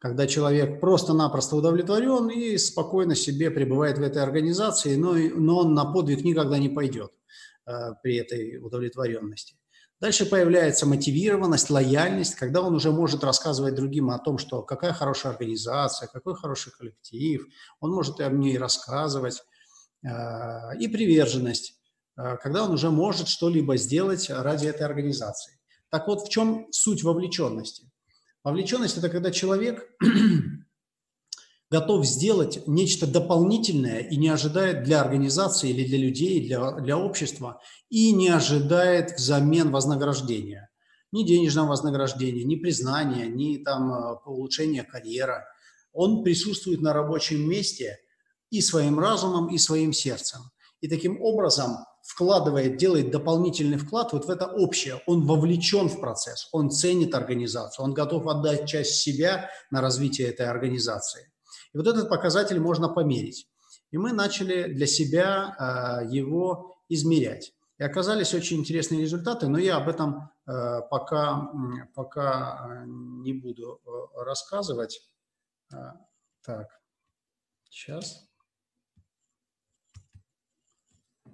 [0.00, 5.84] когда человек просто-напросто удовлетворен и спокойно себе пребывает в этой организации, но, но он на
[5.84, 7.12] подвиг никогда не пойдет
[7.66, 9.56] э, при этой удовлетворенности.
[10.00, 15.32] Дальше появляется мотивированность, лояльность, когда он уже может рассказывать другим о том, что какая хорошая
[15.32, 17.46] организация, какой хороший коллектив,
[17.80, 19.42] он может и о ней рассказывать.
[20.02, 21.74] Э, и приверженность,
[22.16, 25.58] э, когда он уже может что-либо сделать ради этой организации.
[25.90, 27.89] Так вот, в чем суть вовлеченности?
[28.42, 29.86] Вовлеченность– это когда человек
[31.70, 37.60] готов сделать нечто дополнительное и не ожидает для организации или для людей, для, для общества,
[37.90, 40.70] и не ожидает взамен вознаграждения.
[41.12, 45.44] Ни денежного вознаграждения, ни признания, ни там э, улучшения карьеры.
[45.92, 47.98] Он присутствует на рабочем месте
[48.48, 50.40] и своим разумом, и своим сердцем.
[50.80, 51.76] И таким образом
[52.10, 55.00] вкладывает, делает дополнительный вклад вот в это общее.
[55.06, 60.46] Он вовлечен в процесс, он ценит организацию, он готов отдать часть себя на развитие этой
[60.46, 61.32] организации.
[61.72, 63.46] И вот этот показатель можно померить.
[63.92, 65.54] И мы начали для себя
[66.02, 67.52] э, его измерять.
[67.78, 71.48] И оказались очень интересные результаты, но я об этом э, пока,
[71.94, 75.00] пока не буду э, рассказывать.
[76.42, 76.66] Так,
[77.68, 78.29] сейчас.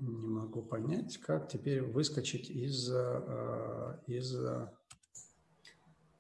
[0.01, 2.91] Не могу понять, как теперь выскочить из...
[2.91, 4.35] Э, из...
[4.35, 4.69] Э,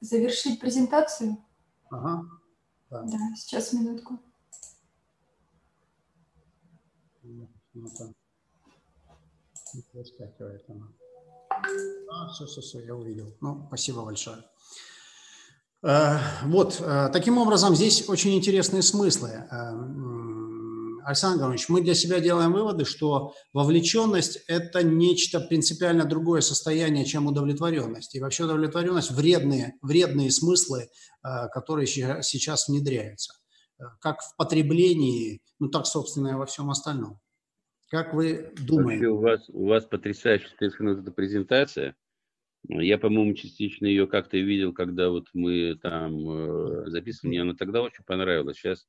[0.01, 1.37] Завершить презентацию?
[1.91, 2.24] Ага.
[2.91, 4.18] Да, да сейчас минутку.
[7.22, 7.49] Ну,
[9.93, 10.89] Выскакивает она.
[12.11, 13.35] А, все, все, все, я увидел.
[13.41, 14.39] Ну, спасибо большое.
[15.83, 19.47] Э, вот, таким образом, здесь очень интересные смыслы.
[21.07, 27.28] Александр Гаврилович, мы для себя делаем выводы, что вовлеченность– это нечто принципиально другое состояние, чем
[27.28, 28.16] удовлетворенность.
[28.16, 30.88] И вообще удовлетворенность– вредные, вредные смыслы,
[31.22, 33.34] э, которые сейчас внедряются.
[33.78, 37.20] Э, как в потреблении, ну так, собственно, и во всем остальном.
[37.88, 39.07] Как вы думаете?
[39.07, 41.94] У вас, у вас потрясающая эта презентация.
[42.68, 47.28] Я, по-моему, частично ее как-то видел, когда вот мы там э, записывали.
[47.28, 48.57] Мне она тогда очень понравилась.
[48.57, 48.88] Сейчас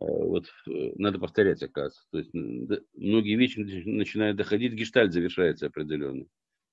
[0.00, 2.06] вот э, надо повторять, оказывается.
[2.10, 6.26] То есть многие вещи начинают доходить, гештальт завершается определенно.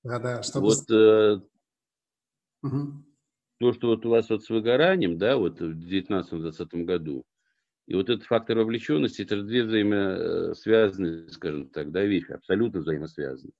[0.03, 0.43] Да, да.
[0.43, 0.67] Чтобы...
[0.67, 1.41] Вот э,
[2.63, 3.05] угу.
[3.59, 7.25] то, что вот у вас вот с выгоранием, да, вот в 2019-2020 году,
[7.85, 13.51] И вот этот фактор вовлеченности, это же две взаимосвязанные, скажем так, да, вещи, абсолютно взаимосвязаны.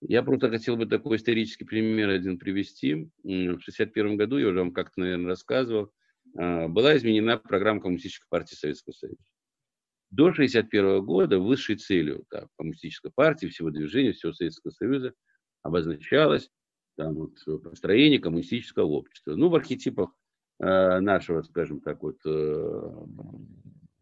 [0.00, 2.94] Я просто хотел бы такой исторический пример один привести.
[2.94, 5.92] В 1961 году, я уже вам как-то, наверное, рассказывал,
[6.34, 9.22] была изменена программа Коммунистической партии Советского Союза.
[10.10, 15.14] До 1961 года высшей целью да, коммунистической партии, всего движения, всего Советского Союза
[15.62, 16.50] обозначалось
[16.96, 19.34] там, вот, построение коммунистического общества.
[19.36, 20.10] Ну, в архетипах
[20.58, 22.90] э, нашего, скажем так, вот, э,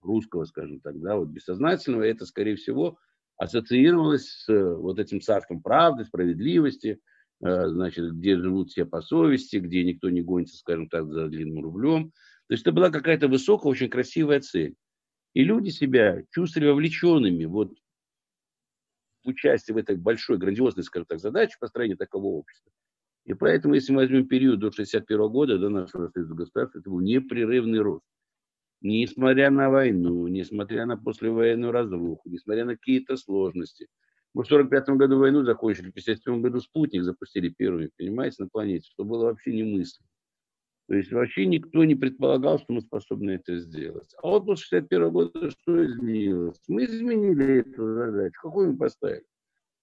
[0.00, 2.98] русского, скажем так, да, вот бессознательного, это, скорее всего,
[3.36, 7.00] ассоциировалось с э, вот этим царством правды, справедливости,
[7.40, 12.12] значит, где живут все по совести, где никто не гонится, скажем так, за длинным рублем.
[12.48, 14.74] То есть это была какая-то высокая, очень красивая цель.
[15.34, 17.74] И люди себя чувствовали вовлеченными вот
[19.24, 22.72] в участие в этой большой, грандиозной, скажем так, задаче построения такого общества.
[23.24, 27.00] И поэтому, если мы возьмем период до 61 года, до нашего союза государства, это был
[27.00, 28.04] непрерывный рост.
[28.80, 33.88] Несмотря на войну, несмотря на послевоенную разруху, несмотря на какие-то сложности.
[34.38, 38.88] Мы в 1945 году войну закончили, в 1957 году спутник запустили первыми, понимаете, на планете,
[38.88, 40.06] что было вообще немыслимо.
[40.86, 44.14] То есть вообще никто не предполагал, что мы способны это сделать.
[44.22, 46.62] А вот после 61 года что изменилось?
[46.68, 48.40] Мы изменили эту задачу.
[48.40, 49.26] Какую мы поставили?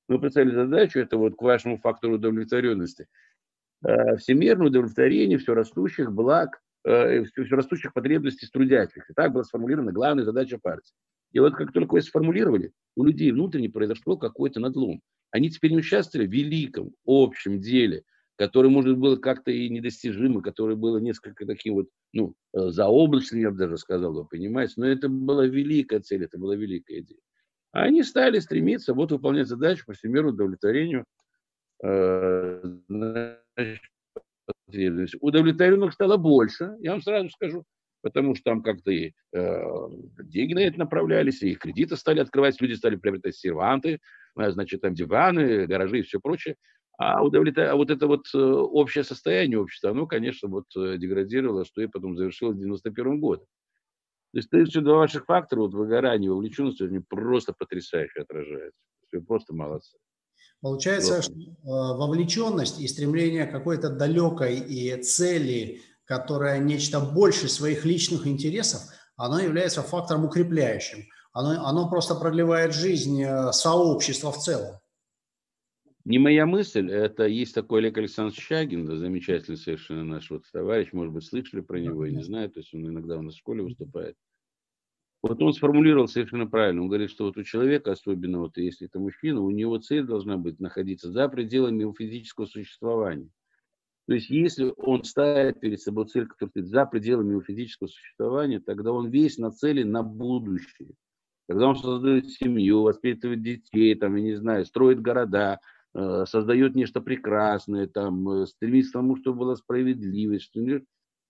[0.08, 3.10] Мы поставили задачу, это вот к вашему фактору удовлетворенности,
[3.84, 9.14] э, всемирное удовлетворение все растущих благ, все растущих потребностей трудящихся.
[9.16, 10.94] Так была сформулирована главная задача партии.
[11.32, 15.02] И вот как только вы сформулировали, у людей внутренне произошло какой-то надлом.
[15.32, 18.04] Они теперь не участвовали в великом общем деле–
[18.38, 23.52] которое, может, было как-то и недостижимо, которое было несколько таким вот, ну, э, заоблачным, я
[23.52, 27.20] бы даже сказал, вы понимаете, но это была великая цель, это была великая идея.
[27.72, 31.06] А они стали стремиться вот выполнять задачу по всемирному удовлетворению
[31.84, 32.62] э,
[34.68, 37.64] удовлетворенных стало больше, я вам сразу скажу,
[38.02, 39.64] потому что там как-то и э,
[40.24, 44.00] деньги на это направлялись, и кредиты стали открывать, люди стали приобретать серванты,
[44.40, 46.56] э, значит, там диваны, гаражи и все прочее.
[46.98, 47.66] А, удовлетвор...
[47.66, 51.88] а вот это вот э, общее состояние общества, оно, конечно, вот э, деградировало, что и
[51.88, 53.46] потом завершилось в 91 году.
[54.32, 58.80] То есть эти два ваших фактора, вот выгорание, вовлеченность, они просто потрясающе отражаются.
[59.12, 59.98] Вы просто молодцы.
[60.66, 67.86] Получается, что э, вовлеченность и стремление к какой-то далекой и цели, которая нечто больше своих
[67.86, 68.82] личных интересов,
[69.16, 71.06] оно является фактором укрепляющим.
[71.34, 74.80] Оно, оно просто продлевает жизнь сообщества в целом.
[76.04, 80.94] Не моя мысль, это есть такой Олег Александрович Щагин, да, замечательный совершенно наш вот товарищ,
[80.94, 83.38] может быть, слышали про него, я не знаю, то есть он иногда у нас в
[83.38, 84.18] школе выступает.
[85.28, 86.84] Вот он сформулировал совершенно правильно.
[86.84, 90.38] Он говорит, что вот у человека, особенно вот если это мужчина, у него цель должна
[90.38, 93.30] быть находиться за пределами его физического существования.
[94.08, 98.60] То есть если он ставит перед собой цель, которая стоит за пределами его физического существования,
[98.60, 100.92] тогда он весь нацелен на будущее.
[101.48, 105.60] Когда он создает семью, воспитывает детей, там, я не знаю, строит города,
[105.96, 110.46] Э, создает нечто прекрасное, там, э, стремится к тому, чтобы была справедливость.
[110.46, 110.60] Что.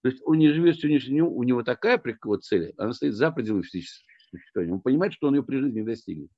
[0.06, 3.32] То есть он не живет сегодняшним днем, у него такая вот цель, она стоит за
[3.32, 4.74] пределами физического существования.
[4.74, 6.30] Он понимает, что он ее при жизни не достигнет.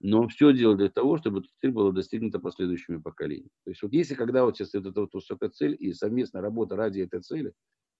[0.00, 3.50] Но он все делает для того, чтобы эта цель была достигнута последующими поколениями.
[3.62, 7.02] То есть вот если когда вот сейчас это вот высокая цель и совместная работа ради
[7.02, 7.52] этой цели,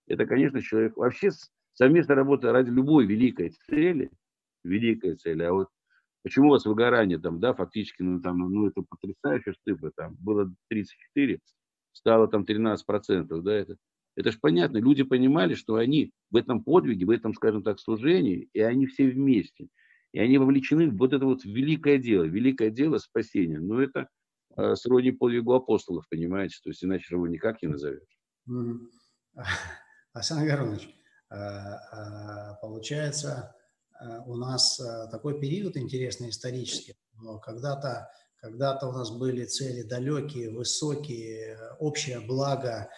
[0.09, 0.97] это, конечно, человек...
[0.97, 1.31] Вообще
[1.75, 4.11] совместная работа ради любой великой цели,
[4.65, 5.69] великой цели, а вот
[6.25, 10.53] Почему у вас выгорание там, да, фактически, ну, там, ну, это потрясающая цифра, там, было
[10.69, 11.39] 34,
[11.93, 13.77] стало там 13 процентов, да, это,
[14.19, 18.49] это же понятно, люди понимали, что они в этом подвиге, в этом, скажем так, служении,
[18.53, 19.69] и они все вместе,
[20.13, 24.09] и они вовлечены в вот это вот великое дело, великое дело спасения, но это
[24.57, 28.19] э, сродни подвигу апостолов, понимаете, то есть иначе его никак не назовешь.
[30.13, 30.89] Александр Геронович,
[31.31, 33.55] э, э, получается,
[34.01, 36.95] Э, у нас такой период интересный исторический.
[37.43, 38.11] Когда-то
[38.41, 42.89] когда у нас были цели далекие, высокие, общее благо,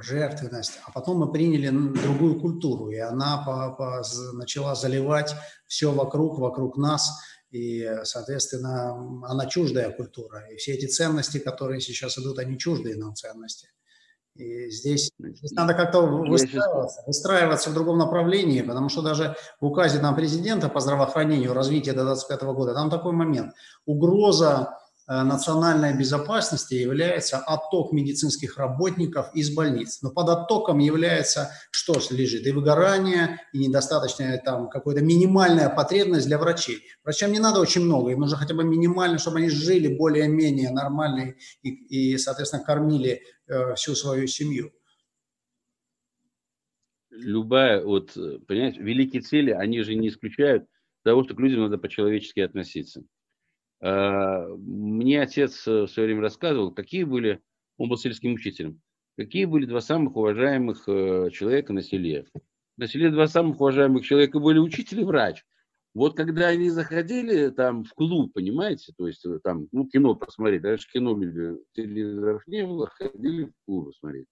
[0.00, 4.02] жертвенность, а потом мы приняли другую культуру, и она по, по,
[4.34, 5.34] начала заливать
[5.66, 7.10] все вокруг, вокруг нас,
[7.50, 8.92] и, соответственно,
[9.26, 10.46] она чуждая культура.
[10.52, 13.68] И все эти ценности, которые сейчас идут, они чуждые нам ценности.
[14.34, 19.98] И здесь, здесь надо как-то выстраиваться, выстраиваться в другом направлении, потому что даже в указе
[19.98, 23.54] там, президента по здравоохранению развития до 2025 года, там такой момент.
[23.86, 30.02] Угроза Э, национальной безопасности является отток медицинских работников из больниц.
[30.02, 36.38] Но под оттоком является, что лежит, и выгорание, и недостаточная там какая-то минимальная потребность для
[36.38, 36.82] врачей.
[37.04, 41.34] Врачам не надо очень много, им нужно хотя бы минимально, чтобы они жили более-менее нормально
[41.62, 44.72] и, и, соответственно, кормили э, всю свою семью.
[47.16, 48.12] любая, вот,
[48.46, 50.66] понимаете, великие цели, они же не исключают
[51.02, 53.02] того, что к людям надо по-человечески относиться.
[53.80, 57.40] А, мне отец в свое время рассказывал, какие были,
[57.76, 58.80] он был сельским учителем,
[59.16, 62.26] какие были два самых уважаемых э, человека на селе.
[62.76, 65.44] На селе два самых уважаемых человека были учитель и врач.
[65.94, 70.62] Вот когда они заходили там в клуб, понимаете, то есть э, там, ну, кино посмотреть,
[70.62, 74.26] даже кино люди, телевизоров не было, ходили в клуб смотреть,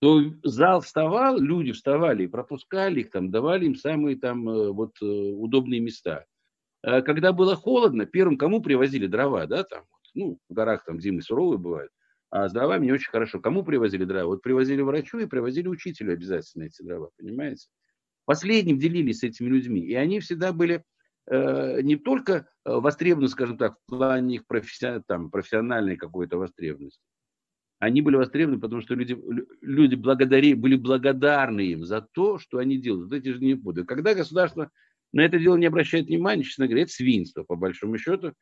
[0.00, 5.00] то зал вставал, люди вставали и пропускали их там, давали им самые там э, вот
[5.00, 6.24] удобные места.
[6.82, 11.22] А когда было холодно, первым кому привозили дрова, да, там, ну, в горах там зимы
[11.22, 11.90] суровые бывают,
[12.30, 13.40] а с дровами не очень хорошо.
[13.40, 14.26] Кому привозили дрова?
[14.26, 17.68] Вот привозили врачу и привозили учителю обязательно эти дрова, понимаете?
[18.24, 19.80] Последним делились с этими людьми.
[19.80, 20.84] И они всегда были
[21.30, 27.00] э, не только э, востребованы, скажем так, в плане их профессион, там, профессиональной какой-то востребованности.
[27.78, 29.16] Они были востребованы, потому что люди,
[29.60, 33.10] люди благодари, были благодарны им за то, что они делают.
[33.10, 33.86] Вот эти же не подвиги.
[33.86, 34.70] Когда государство
[35.12, 38.32] на это дело не обращает внимания, честно говоря, это свинство, по большому счету.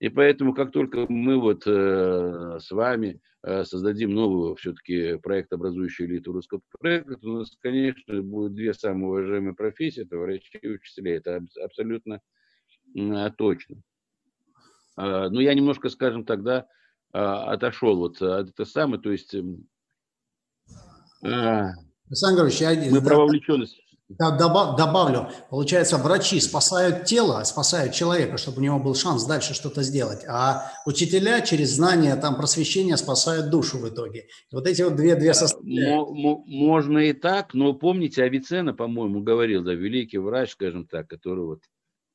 [0.00, 6.08] И поэтому, как только мы вот э, с вами э, создадим новую все-таки проект образующую
[6.08, 10.68] элиту русского проекта, то у нас, конечно, будет две самые уважаемые профессии, это врачи и
[10.68, 11.16] учителя.
[11.16, 12.20] Это абсолютно
[12.96, 13.82] э, точно.
[14.96, 16.68] Э, но я немножко, скажем, тогда
[17.12, 19.34] э, отошел вот от этого самого, то есть...
[19.34, 19.42] Э,
[22.06, 22.92] Александр Григорьевич, я...
[22.92, 28.94] Мы про вовлеченность да, добавлю, получается, врачи спасают тело, спасают человека, чтобы у него был
[28.94, 34.28] шанс дальше что-то сделать, а учителя через знания, там, просвещения спасают душу в итоге.
[34.50, 36.42] Вот эти вот две, две составляющие.
[36.46, 41.62] Можно и так, но помните, Авиценна, по-моему, говорил, да, великий врач, скажем так, который вот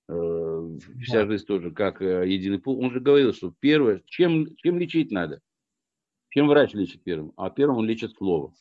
[0.10, 4.80] э, вся жизнь тоже как э, единый пул, он же говорил, что первое, чем, чем
[4.80, 5.42] лечить надо?
[6.30, 7.34] Чем врач лечит первым?
[7.38, 8.56] А первым он лечит словом.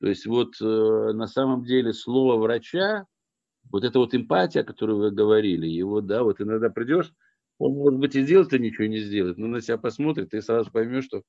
[0.00, 3.06] То есть вот э, на самом деле слово врача,
[3.70, 7.12] вот эта вот эмпатия, о которой вы говорили, его, да, вот иногда придешь,
[7.58, 11.04] он, может быть, и сделать-то ничего не сделает, но на себя посмотрит, ты сразу поймешь,
[11.04, 11.22] что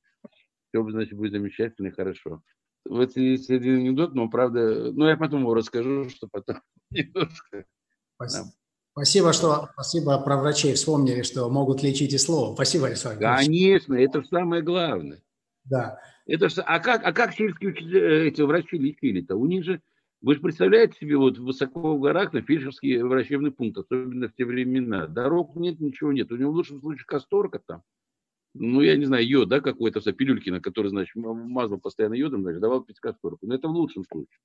[0.69, 2.41] все, значит, будет замечательно и хорошо.
[2.85, 6.61] Вот есть один анекдот, но правда, ну я потом его расскажу, что потом
[6.91, 7.65] немножко.
[8.15, 8.45] Спасибо.
[8.45, 8.51] Да.
[8.93, 12.53] Спасибо, что спасибо про врачей вспомнили, что могут лечить и слово.
[12.55, 13.19] Спасибо, Александр.
[13.21, 15.21] Конечно, это самое главное.
[15.63, 15.99] Да.
[16.31, 19.35] Это же, а как, а как сельские э, эти врачи лечили-то?
[19.35, 19.81] У них же,
[20.21, 24.45] вы же представляете себе, вот высоко в горах на фельдшерский врачебный пункт, особенно в те
[24.45, 26.31] времена, дорог нет, ничего нет.
[26.31, 27.83] У него в лучшем случае касторка там,
[28.53, 32.61] ну, я не знаю, йод, да, какой-то, пилюльки, на который, значит, мазал постоянно йодом, значит,
[32.61, 33.45] давал пить касторку.
[33.45, 34.39] Но это в лучшем случае.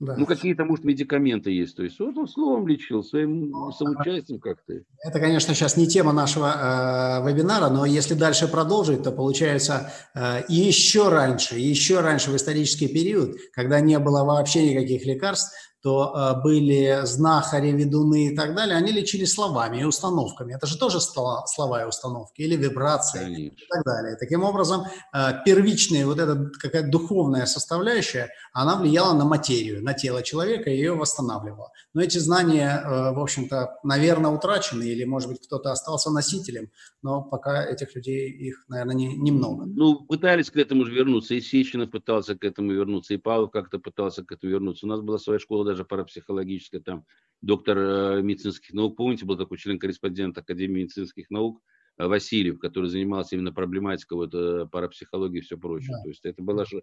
[0.00, 0.16] Да.
[0.16, 1.76] Ну, какие-то, может, медикаменты есть.
[1.76, 4.74] То есть он словом лечил, своим ну, соучастием как-то.
[5.04, 10.42] Это, конечно, сейчас не тема нашего э, вебинара, но если дальше продолжить, то получается э,
[10.48, 16.42] еще раньше, еще раньше в исторический период, когда не было вообще никаких лекарств, то э,
[16.42, 20.54] были знахари, ведуны и так далее, они лечили словами и установками.
[20.54, 23.42] Это же тоже слова и установки, или вибрации Конечно.
[23.42, 24.16] и так далее.
[24.16, 30.22] Таким образом, э, первичная вот эта какая-то духовная составляющая, она влияла на материю, на тело
[30.22, 31.70] человека и ее восстанавливала.
[31.92, 36.70] Но эти знания, э, в общем-то, наверное, утрачены, или, может быть, кто-то остался носителем,
[37.02, 39.66] но пока этих людей, их, наверное, не, немного.
[39.66, 43.78] Ну, пытались к этому же вернуться, и Сечина пытался к этому вернуться, и Павлов как-то
[43.78, 44.86] пытался к этому вернуться.
[44.86, 47.04] У нас была своя школа даже парапсихологическая, там
[47.42, 51.60] доктор э, медицинских наук, помните, был такой член-корреспондент Академии медицинских наук,
[51.98, 55.96] э, Васильев, который занимался именно проблематикой вот, э, парапсихологии и все прочее.
[55.96, 56.02] Да.
[56.02, 56.82] То есть это была же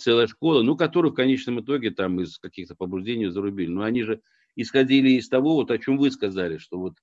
[0.00, 3.70] целая школа, ну, которую в конечном итоге там из каких-то побуждений зарубили.
[3.70, 4.20] Но они же
[4.56, 6.94] исходили из того, вот о чем вы сказали, что вот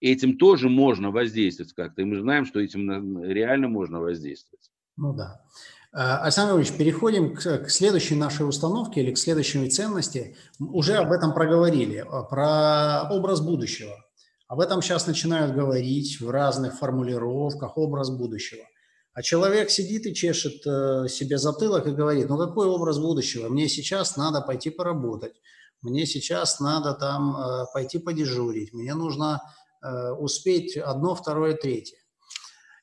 [0.00, 2.02] этим тоже можно воздействовать как-то.
[2.02, 4.72] И мы знаем, что этим реально можно воздействовать.
[4.96, 5.40] Ну да.
[5.96, 10.36] Э, Александр Ильич, переходим к, к следующей нашей установке или к следующей ценности.
[10.60, 13.96] Уже об этом проговорили, э, про образ будущего.
[14.46, 18.62] Об этом сейчас начинают говорить в разных формулировках, образ будущего.
[19.14, 23.48] А человек сидит и чешет э, себе затылок и говорит, ну какой образ будущего?
[23.48, 25.32] Мне сейчас надо пойти поработать,
[25.80, 29.40] мне сейчас надо там пойти подежурить, мне нужно
[30.18, 31.98] успеть одно, второе, третье.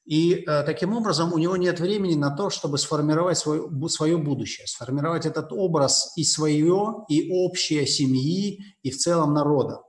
[0.05, 4.67] И э, таким образом у него нет времени на то, чтобы сформировать свой, свое будущее,
[4.67, 9.81] сформировать этот образ и свое, и общее семьи, и в целом народа.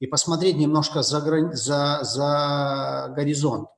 [0.00, 1.20] И посмотреть немножко за,
[1.52, 3.68] за, за горизонт.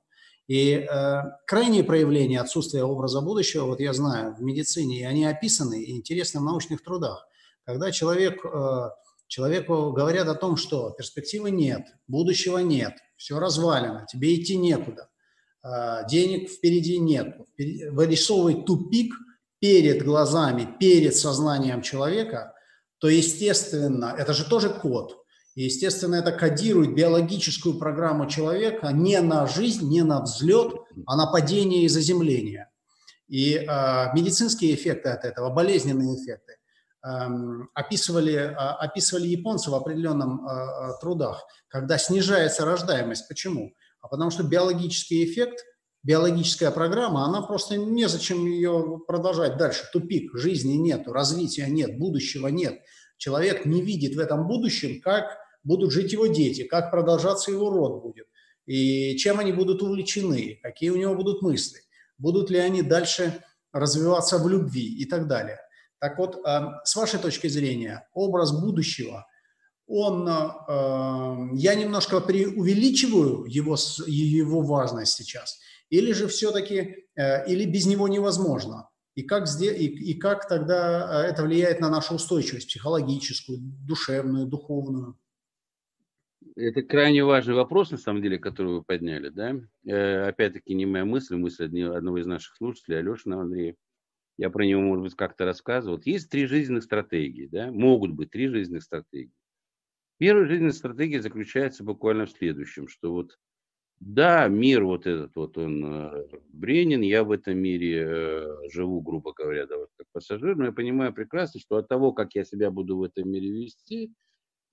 [0.47, 5.82] И э, крайние проявления отсутствия образа будущего, вот я знаю, в медицине, и они описаны
[5.82, 7.26] и интересны в научных трудах.
[7.64, 8.91] Когда человек, э,
[9.26, 15.09] человеку говорят о том, что перспективы нет, будущего нет, все развалено, тебе идти некуда
[16.08, 17.36] денег впереди нет.
[17.90, 19.14] Вырисовывать тупик
[19.61, 22.54] перед глазами, перед сознанием человека,
[22.98, 25.20] то, естественно, это же тоже код.
[25.54, 30.74] Естественно, это кодирует биологическую программу человека не на жизнь, не на взлет,
[31.06, 32.68] а на падение и заземление.
[33.28, 36.56] И э, медицинские эффекты от этого, болезненные эффекты,
[37.02, 37.08] э,
[37.74, 43.28] описывали, э, описывали японцы в определенном э, трудах, когда снижается рождаемость.
[43.28, 43.74] Почему?
[44.01, 45.64] А потому что биологический эффект,
[46.03, 49.84] биологическая программа, она просто незачем ее продолжать дальше.
[49.92, 52.80] Тупик, жизни нет, развития нет, будущего нет.
[53.18, 58.03] Человек не видит в этом будущем, как будут жить его дети, как продолжаться его род
[58.03, 58.26] будет,
[58.64, 61.80] и чем они будут увлечены, какие у него будут мысли,
[62.16, 65.59] будут ли они дальше развиваться в любви и так далее.
[65.98, 69.26] Так вот, э, с вашей точки зрения, образ будущего–
[69.91, 73.76] он, э, я немножко преувеличиваю его,
[74.07, 75.59] его важность сейчас,
[75.91, 78.88] или же все-таки, э, или без него невозможно?
[79.16, 85.18] И как, и, и как тогда э, это влияет на нашу устойчивость психологическую, душевную, духовную?
[86.55, 89.30] Это крайне важный вопрос, на самом деле, который вы подняли.
[89.30, 89.57] Да?
[90.28, 93.74] Опять-таки, не моя мысль, мысль одного из наших слушателей, Алешина Андрея.
[94.38, 96.01] Я про него, может быть, как-то рассказывал.
[96.05, 97.47] Есть три жизненных стратегии.
[97.47, 97.70] Да?
[97.72, 99.32] Могут быть три жизненных стратегии.
[100.20, 103.38] Первая жизненная стратегия заключается буквально в следующем, что вот
[104.00, 109.32] да, мир вот этот вот, он э, бренен, я в этом мире э, живу, грубо
[109.32, 112.70] говоря, да, вот как пассажир, но я понимаю прекрасно, что от того, как я себя
[112.70, 114.12] буду в этом мире вести,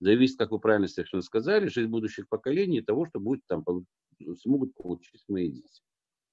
[0.02, 3.64] зависит, как вы правильно совершенно сказали, жизнь будущих поколений и того, что будет там,
[4.42, 5.82] смогут получить мои дети.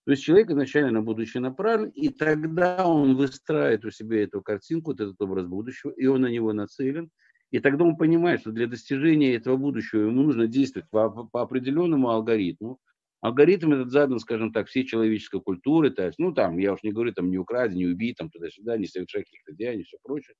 [0.07, 4.91] То есть человек изначально на будущее направлен, и тогда он выстраивает у себя эту картинку,
[4.91, 7.11] вот этот образ будущего, и он на него нацелен–
[7.55, 12.11] и тогда он понимает, что для достижения этого будущего ему нужно действовать по, по определенному
[12.11, 12.81] алгоритму.
[13.21, 15.91] Алгоритм этот задан, скажем так, всей человеческой культуры.
[15.91, 18.77] То есть, ну, там, я уж не говорю, там, не укради, не убей, там, туда-сюда,
[18.77, 20.35] не совершай каких-то деяний и все прочее.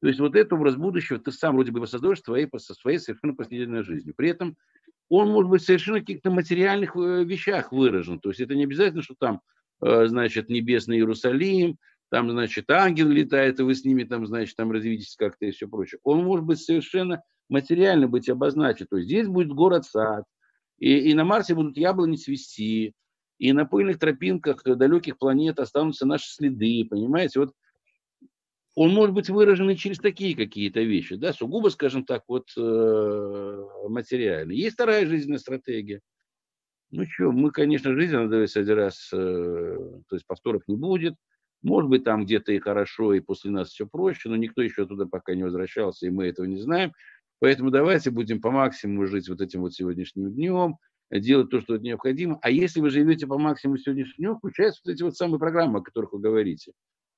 [0.00, 3.34] То есть вот этот образ будущего ты сам вроде бы воссоздаешь своей, со своей совершенно
[3.34, 4.14] повседневной жизнью.
[4.16, 4.56] При этом
[5.08, 8.20] он может быть совершенно в каких-то материальных э, вещах выражен.
[8.20, 9.40] То есть это не обязательно, что там,
[9.82, 11.78] э, значит, небесный Иерусалим,
[12.10, 15.68] там, значит, ангел летает, и вы с ними там, значит, там разведитесь как-то и все
[15.68, 15.98] прочее.
[16.04, 18.86] Он может быть совершенно материально быть обозначен.
[18.86, 20.24] То есть здесь будет город-сад,
[20.78, 22.94] и, и на Марсе будут яблони цвести,
[23.38, 27.40] и на пыльных тропинках далеких планет останутся наши следы, понимаете?
[27.40, 27.52] Вот
[28.74, 33.64] он может быть выражен и через такие какие-то вещи, да, сугубо, скажем так, вот э,
[33.88, 34.52] материально.
[34.52, 36.00] Есть вторая жизненная стратегия.
[36.90, 39.16] Ну что, мы, конечно, жизнь надо один раз, э,
[40.08, 41.14] то есть повторов не будет,
[41.64, 45.06] может быть, там где-то и хорошо, и после нас все проще, но никто еще туда
[45.06, 46.92] пока не возвращался, и мы этого не знаем.
[47.40, 50.76] Поэтому давайте будем по максимуму жить вот этим вот сегодняшним днем,
[51.10, 52.38] делать то, что необходимо.
[52.42, 55.82] А если вы живете по максимуму сегодняшнего дня, включаются вот эти вот самые программы, о
[55.82, 56.72] которых вы говорите.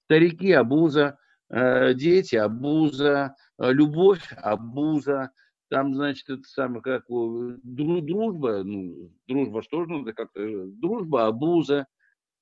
[0.05, 1.19] Старики, абуза,
[1.51, 5.31] э, дети, абуза, э, любовь, абуза,
[5.69, 11.87] там, значит, это самое, как дружба, ну, дружба что же надо как-то, э, дружба, абуза,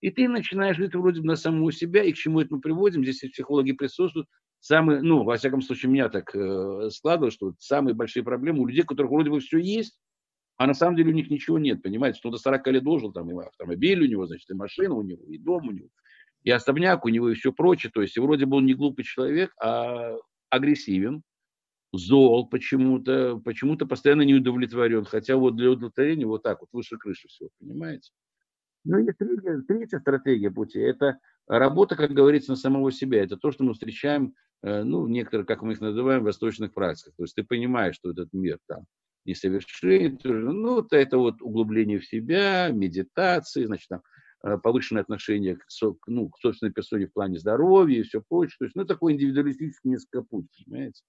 [0.05, 3.03] и ты начинаешь жить вроде бы на самого себя, и к чему это мы приводим,
[3.03, 4.29] здесь психологи присутствуют,
[4.61, 8.83] самые, ну, во всяком случае, меня так э, складывалось, что самые большие проблемы у людей,
[8.83, 9.99] у которых вроде бы все есть,
[10.59, 13.47] а на самом деле у них ничего нет, понимаете, до 40 лет должен, там, и
[13.47, 15.89] автомобиль у него, значит, и машина у него, и дом у него,
[16.43, 19.07] и особняк у него, и все прочее, то есть, и вроде бы он не глупый
[19.07, 20.17] человек, а
[20.51, 21.23] агрессивен,
[21.93, 27.29] зол почему-то, почему-то постоянно не удовлетворен, хотя вот для удовлетворения вот так вот, выше крыши
[27.29, 28.11] всего, понимаете?
[28.85, 33.23] Ну и третья, третья стратегия пути– это работа, как говорится, на самого себя.
[33.25, 37.15] Это то, что мы встречаем, э, ну, некоторые, как мы их называем, восточных практиках.
[37.17, 38.85] То есть ты понимаешь, что этот мир там
[39.25, 44.03] несовершенен, ну, это вот углубление в себя, медитации, значит, там,
[44.43, 45.65] э, повышенное отношение к,
[46.07, 48.57] ну, к собственной персоне в плане здоровья и все прочее.
[48.59, 51.03] То есть, ну, такой индивидуалистический несколько путь, понимаете?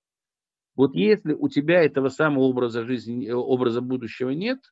[0.76, 4.60] Вот если у тебя этого самого образа жизни, э, образа будущего нет–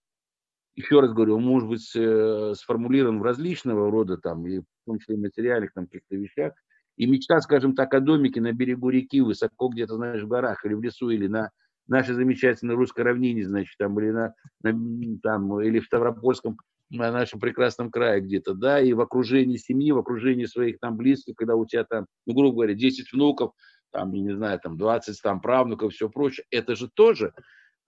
[0.76, 4.99] еще раз говорю, он может быть э, сформулирован в различного рода, там, и в том
[4.99, 6.53] числе материальных там, каких-то вещах.
[6.95, 10.74] И мечта, скажем так, о домике на берегу реки, высоко где-то, знаешь, в горах или
[10.74, 11.51] в лесу, или на
[11.88, 16.57] нашей замечательной русской равнине, значит, там, или, на, на, там, или в Ставропольском,
[16.89, 21.36] на нашем прекрасном крае где-то, да, и в окружении семьи, в окружении своих там близких,
[21.36, 23.53] когда у тебя там, ну, грубо говоря, 10 внуков,
[23.91, 27.34] там, я не знаю, там 20 там правнуков, все прочее, это же тоже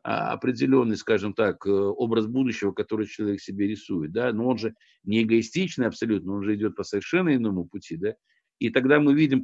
[0.06, 5.24] определенный, скажем так, э, образ будущего, который человек себе рисует, да, но он же не
[5.24, 8.14] эгоистичный абсолютно, он же идет по совершенно иному пути, да,
[8.60, 9.42] и тогда мы видим,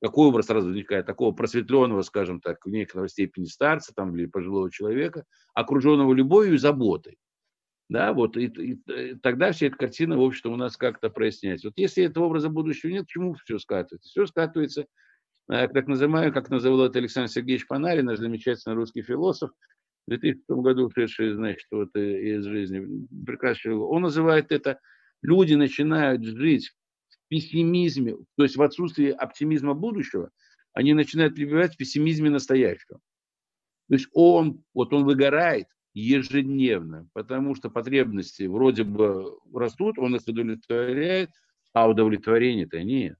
[0.00, 4.70] какой образ сразу возникает, такого просветленного, скажем так, в некоторой степени старца там, или пожилого
[4.70, 7.18] человека, окруженного любовью и заботой.
[7.88, 11.68] Да, вот, и, и, и тогда вся эта картина, в общем-то, у нас как-то проясняется.
[11.68, 14.08] Вот если этого образа будущего нет, к чему все скатывается?
[14.10, 14.86] Все скатывается
[15.48, 19.50] так называемый, как называл это Александр Сергеевич Панарин, наш замечательный русский философ,
[20.08, 24.80] в 2006 году ушедший, значит, вот из жизни, прекрасный он называет это,
[25.20, 26.70] люди начинают жить
[27.08, 30.30] в пессимизме, то есть в отсутствии оптимизма будущего,
[30.72, 33.00] они начинают пребывать в пессимизме настоящего.
[33.88, 40.22] То есть он, вот он выгорает ежедневно, потому что потребности вроде бы растут, он их
[40.26, 41.30] удовлетворяет,
[41.74, 43.18] а удовлетворения-то нет.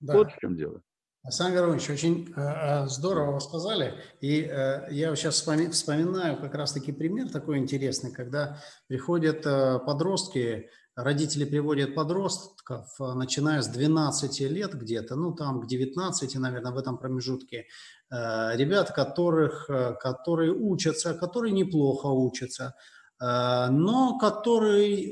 [0.00, 0.14] Да.
[0.14, 0.82] Вот в чем дело.
[1.24, 3.94] Александр Верович, очень э, э, здорово вы сказали.
[4.20, 8.58] И э, я сейчас вспоминаю как раз-таки пример такой интересный, когда
[8.88, 16.72] приходят подростки, родители приводят подростков, начиная с 12 лет где-то, ну там к 19, наверное,
[16.72, 17.66] в этом промежутке,
[18.10, 19.70] ребят, которых,
[20.00, 22.74] которые учатся, которые неплохо учатся,
[23.20, 25.10] но которые,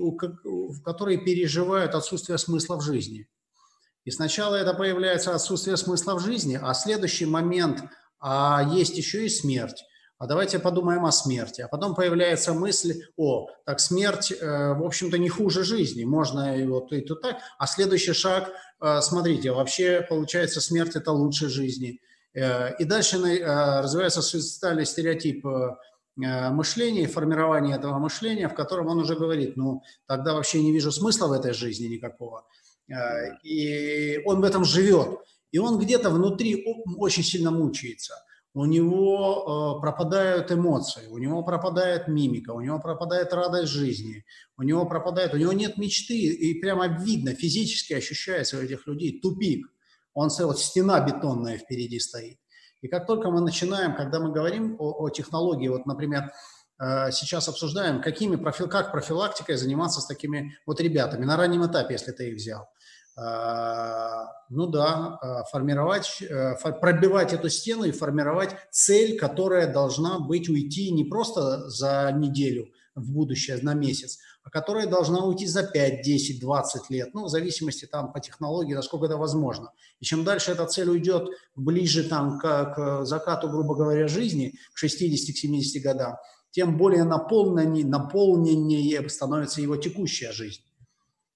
[0.84, 3.28] которые переживают отсутствие смысла в жизни–
[4.05, 7.82] и сначала это появляется отсутствие смысла в жизни, а следующий момент,
[8.20, 9.84] а есть еще и смерть.
[10.18, 11.62] А давайте подумаем о смерти.
[11.62, 16.66] А потом появляется мысль, о, так смерть, э, в общем-то, не хуже жизни, можно и
[16.66, 17.38] вот и тут так.
[17.59, 18.51] А следующий шаг,
[18.82, 22.01] э, смотрите, вообще получается смерть– это лучше жизни.
[22.34, 28.88] Э, и дальше э, развивается социальный стереотип э, мышления и формирование этого мышления, в котором
[28.88, 32.44] он уже говорит, ну, тогда вообще не вижу смысла в этой жизни никакого.
[32.91, 35.18] Э, и он в этом живет.
[35.53, 36.64] И он где-то внутри
[36.97, 38.14] очень сильно мучается.
[38.53, 44.24] У него э, пропадают эмоции, у него пропадает мимика, у него пропадает радость жизни,
[44.57, 49.20] у него пропадает, у него нет мечты, и прямо видно, физически ощущается у этих людей
[49.20, 49.68] тупик.
[50.14, 52.38] Он вот стена бетонная впереди стоит.
[52.82, 56.32] И как только мы начинаем, когда мы говорим о, о технологии, вот, например,
[56.82, 58.34] э, сейчас обсуждаем, какими
[58.66, 62.68] как профилактикой заниматься с такими вот ребятами на раннем этапе, если ты их взял.
[63.22, 70.48] А, ну да, а, формировать, э, пробивать эту стену и формировать цель, которая должна быть
[70.48, 76.02] уйти не просто за неделю в будущее, на месяц, а которая должна уйти за 5,
[76.02, 79.70] 10, 20 лет, ну, в зависимости там по технологии, насколько это возможно.
[80.00, 84.82] И чем дальше эта цель уйдет ближе там к, к закату, грубо говоря, жизни, к
[84.82, 86.16] 60-70 годам,
[86.52, 90.62] тем более наполненнее, наполненнее становится его текущая жизнь.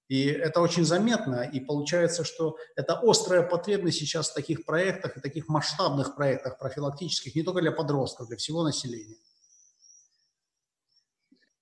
[0.07, 5.21] И это очень заметно, и получается, что это острая потребность сейчас в таких проектах и
[5.21, 9.17] таких масштабных проектах профилактических, не только для подростков, для всего населения.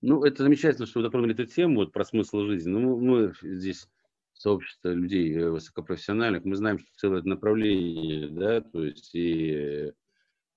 [0.02, 2.70] Ну, это замечательно, что вы затронули эту тему вот, про смысл жизни.
[2.70, 3.88] Ну, мы здесь
[4.34, 9.94] сообщество людей э, высокопрофессиональных, мы знаем, что целое направление, да, то есть и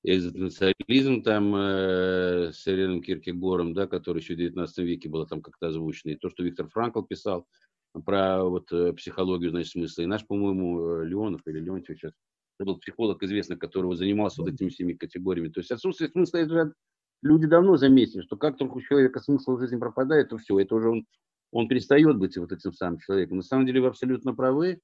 [0.02, 5.68] экзистенциализм там э, с Эреном Киркегором, да, который еще в 19 веке было там как-то
[5.68, 7.46] озвучено, и то, что Виктор Франкл писал–
[8.04, 10.02] про вот э, психологию, значит, смысла.
[10.02, 12.12] И наш, по-моему, э, Леонов или Леонтьев сейчас,
[12.58, 15.48] это был психолог известный, который занимался вот этими всеми категориями.
[15.48, 16.74] То есть отсутствие смысла, это же
[17.22, 20.74] люди давно заметили, что как только у человека смысл в жизни пропадает, то все, это
[20.74, 21.06] уже он,
[21.50, 23.38] он перестает быть вот этим самым человеком.
[23.38, 24.80] На самом деле вы абсолютно правы.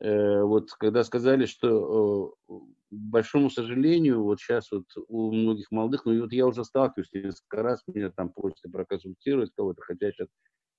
[0.00, 2.52] Э, вот когда сказали, что, э,
[2.90, 7.62] большому сожалению, вот сейчас вот у многих молодых, ну и вот я уже сталкиваюсь несколько
[7.62, 10.28] раз, меня там просят проконсультировать кого-то, хотя сейчас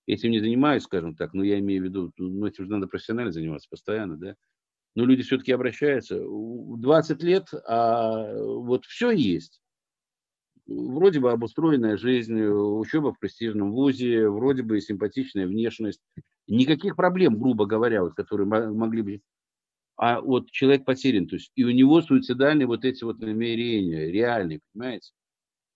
[0.07, 3.31] этим не занимаюсь, скажем так, но я имею в виду, ну, этим же надо профессионально
[3.31, 4.35] заниматься постоянно, да.
[4.95, 6.19] Но люди все-таки обращаются.
[6.19, 9.61] 20 лет, а вот все есть.
[10.65, 16.01] Вроде бы обустроенная жизнь, учеба в престижном вузе, вроде бы симпатичная внешность.
[16.47, 19.21] Никаких проблем, грубо говоря, вот, которые могли бы...
[19.97, 24.59] А вот человек потерян, то есть и у него суицидальные вот эти вот намерения, реальные,
[24.71, 25.11] понимаете?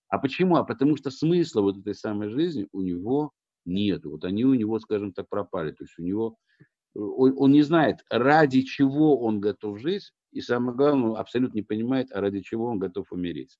[0.10, 0.58] А почему?
[0.58, 3.32] А потому что смысла вот этой самой жизни у него
[3.66, 4.06] нет.
[4.06, 5.72] Вот они у него, скажем так, пропали.
[5.72, 6.38] То есть у него,
[6.96, 11.64] он, он не знает, ради чего он готов жить, и самое главное, он абсолютно не
[11.64, 13.58] понимает, а ради чего он готов умереть.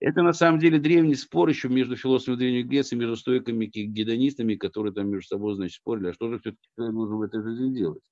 [0.00, 4.56] Это на самом деле древний спор еще между философами Древней Греции, между стойками и гедонистами,
[4.56, 8.02] которые там между собой, значит, спорили, а что же все-таки нужно в этой жизни делать.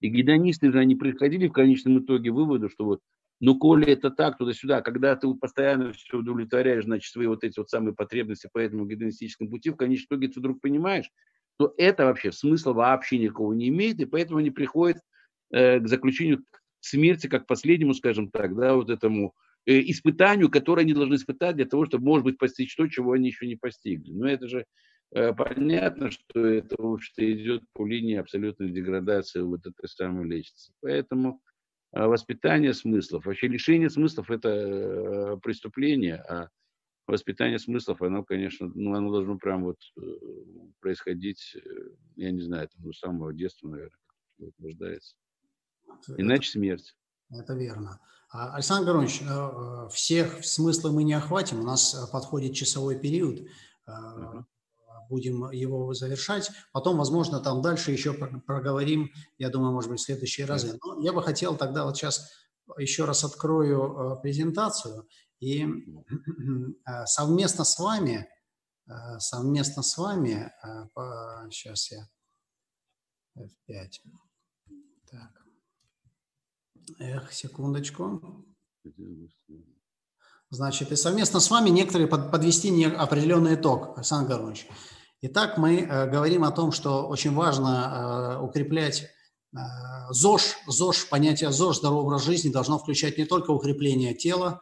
[0.00, 3.00] И гедонисты же, они приходили в конечном итоге выводу, что вот
[3.40, 7.70] ну, коли это так, туда-сюда, когда ты постоянно все удовлетворяешь, значит, свои вот эти вот
[7.70, 11.10] самые потребности по этому гедонистическому пути, в конечном итоге ты вдруг понимаешь,
[11.56, 14.98] то это вообще смысла вообще никакого не имеет, и поэтому они приходят
[15.50, 16.44] э, к заключению
[16.80, 19.34] смерти как последнему, скажем так, да, вот этому
[19.66, 23.28] э, испытанию, которое они должны испытать для того, чтобы, может быть, постичь то, чего они
[23.28, 24.12] еще не постигли.
[24.12, 24.64] Но это же
[25.12, 30.72] э, понятно, что это, в общем-то, идет по линии абсолютной деградации вот этой самой лестницы.
[30.80, 31.40] Поэтому
[31.92, 33.26] воспитание смыслов.
[33.26, 36.48] Вообще лишение смыслов– это э, преступление, а
[37.06, 40.00] воспитание смыслов, оно, конечно, ну, оно должно прям вот э,
[40.80, 41.60] происходить, э,
[42.16, 43.98] я не знаю, там, ну, с самого детства, наверное,
[44.38, 45.16] утверждается.
[46.16, 46.94] Иначе смерть.
[47.30, 48.00] Это верно.
[48.30, 49.22] А, Александр Горович,
[49.90, 53.48] всех смыслов мы не охватим, у нас подходит часовой период,
[53.88, 54.44] uh-huh.
[55.08, 60.46] Будем его завершать, потом, возможно, там дальше еще проговорим, я думаю, может быть, в следующие
[60.46, 60.78] разы.
[60.82, 62.30] Но я бы хотел тогда вот сейчас
[62.76, 65.08] еще раз открою презентацию
[65.40, 65.66] и
[67.06, 68.28] совместно с вами,
[69.18, 70.52] совместно с вами,
[71.50, 72.08] сейчас я
[73.38, 73.90] F5.
[75.10, 75.30] Так.
[76.98, 78.44] Эх, секундочку.
[80.50, 84.66] Значит, и совместно с вами некоторые под, подвести определенный итог, Александр Горович.
[85.20, 89.58] Итак, мы э, говорим о том, что очень важно э, укреплять э,
[90.10, 90.58] ЗОЖ.
[90.68, 94.60] ЗОЖ, понятие ЗОЖ, здоровый образ жизни, должно включать не только укрепление тела,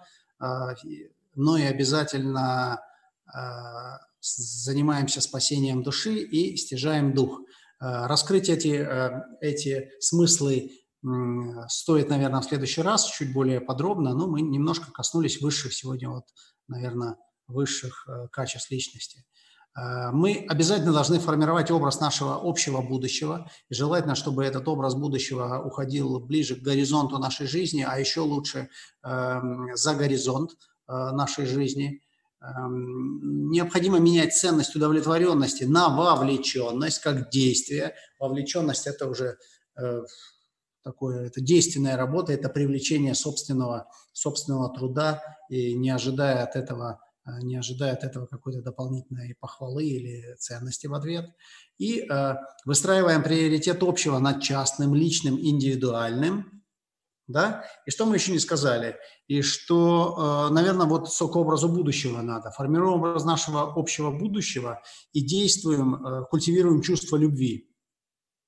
[1.35, 2.83] но и обязательно
[4.21, 7.41] занимаемся спасением души и стяжаем дух.
[7.79, 8.87] Раскрыть эти,
[9.41, 10.73] эти смыслы
[11.69, 16.25] стоит, наверное, в следующий раз чуть более подробно, но мы немножко коснулись высших сегодня, вот,
[16.69, 19.25] наверное, высших качеств личности.
[20.12, 26.18] Мы обязательно должны формировать образ нашего общего будущего, и желательно, чтобы этот образ будущего уходил
[26.18, 28.70] ближе к горизонту нашей жизни, а еще лучше
[29.03, 30.53] за горизонт
[30.89, 32.01] нашей жизни–
[32.43, 37.95] Эм, необходимо менять ценность удовлетворенности на вовлеченность как действие.
[38.20, 39.39] Вовлеченность– это уже
[39.77, 40.03] э,
[40.83, 47.06] такое, это действенная работа, это привлечение собственного, собственного труда, и не ожидая от этого э,
[47.43, 51.27] не ожидая от этого какой-то дополнительной похвалы или ценности в ответ.
[51.79, 56.51] И э, выстраиваем приоритет общего над частным, личным, индивидуальным–
[57.29, 57.64] да?
[57.87, 58.97] И что мы еще не сказали?
[59.27, 62.51] И что, э, наверное, вот к образу будущего надо.
[62.51, 67.68] Формируем образ нашего общего будущего и действуем, э, культивируем чувство любви.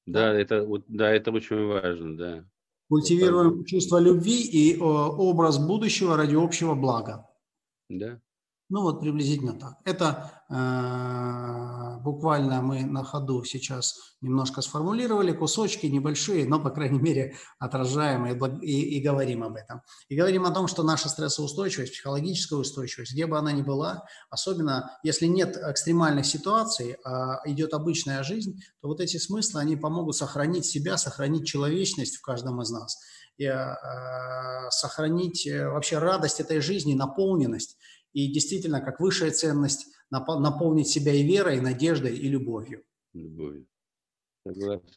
[0.06, 2.44] Да, это, да, это очень важно, да.
[2.88, 7.28] Культивируем чувство любви и образ будущего ради общего блага.
[7.90, 8.20] Да.
[8.70, 9.76] Ну вот приблизительно так.
[9.84, 17.34] Это э, буквально мы на ходу сейчас немножко сформулировали, кусочки небольшие, но, по крайней мере,
[17.58, 19.80] отражаем и, и, и говорим об этом.
[20.10, 24.90] И говорим о том, что наша стрессоустойчивость, психологическая устойчивость, где бы она ни была, особенно
[25.02, 30.66] если нет экстремальных ситуаций, а идет обычная жизнь, то вот эти смыслы, они помогут сохранить
[30.66, 32.98] себя, сохранить человечность в каждом из нас
[33.38, 37.77] и э, сохранить э, вообще радость этой жизни, наполненность
[38.12, 42.82] и действительно, как высшая ценность, наполнить себя и верой, и надеждой, и любовью.
[43.12, 43.66] Любовью.
[44.46, 44.88] Согласен.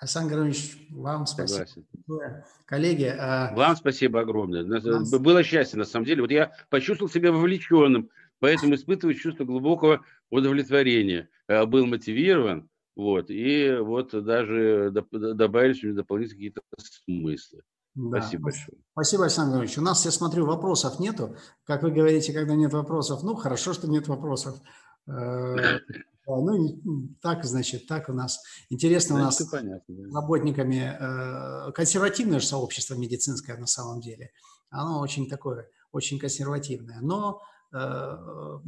[0.00, 1.66] Александр Григорьевич, вам спасибо.
[1.66, 2.44] Согласен.
[2.66, 3.04] Коллеги.
[3.04, 4.62] А, вам спасибо огромное.
[4.62, 5.04] Нам...
[5.10, 6.22] Было счастье, на самом деле.
[6.22, 11.28] Вот я почувствовал себя вовлеченным, поэтому испытываю чувство глубокого удовлетворения.
[11.48, 17.62] Э, был мотивирован, вот, и вот даже добавились дополнительные какие-то смыслы.
[17.98, 18.20] Да.
[18.20, 18.78] Спасибо большое.
[18.92, 19.78] Спасибо, Александр Иванович.
[19.78, 21.36] У нас, я смотрю, вопросов нету.
[21.64, 24.60] Как вы говорите, когда нет вопросов, ну, хорошо, что нет вопросов.
[25.08, 25.80] Э,
[26.26, 26.80] ну,
[27.20, 28.40] так, значит, так у нас.
[28.70, 34.30] Интересно у нас понятно, работниками, э, консервативное же сообщество медицинское на самом деле.
[34.70, 37.00] Оно очень такое, очень консервативное.
[37.00, 37.42] Но
[37.72, 38.58] э,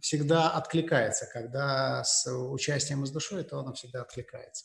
[0.00, 4.64] всегда откликается, когда с участием и с душой, то оно всегда откликается.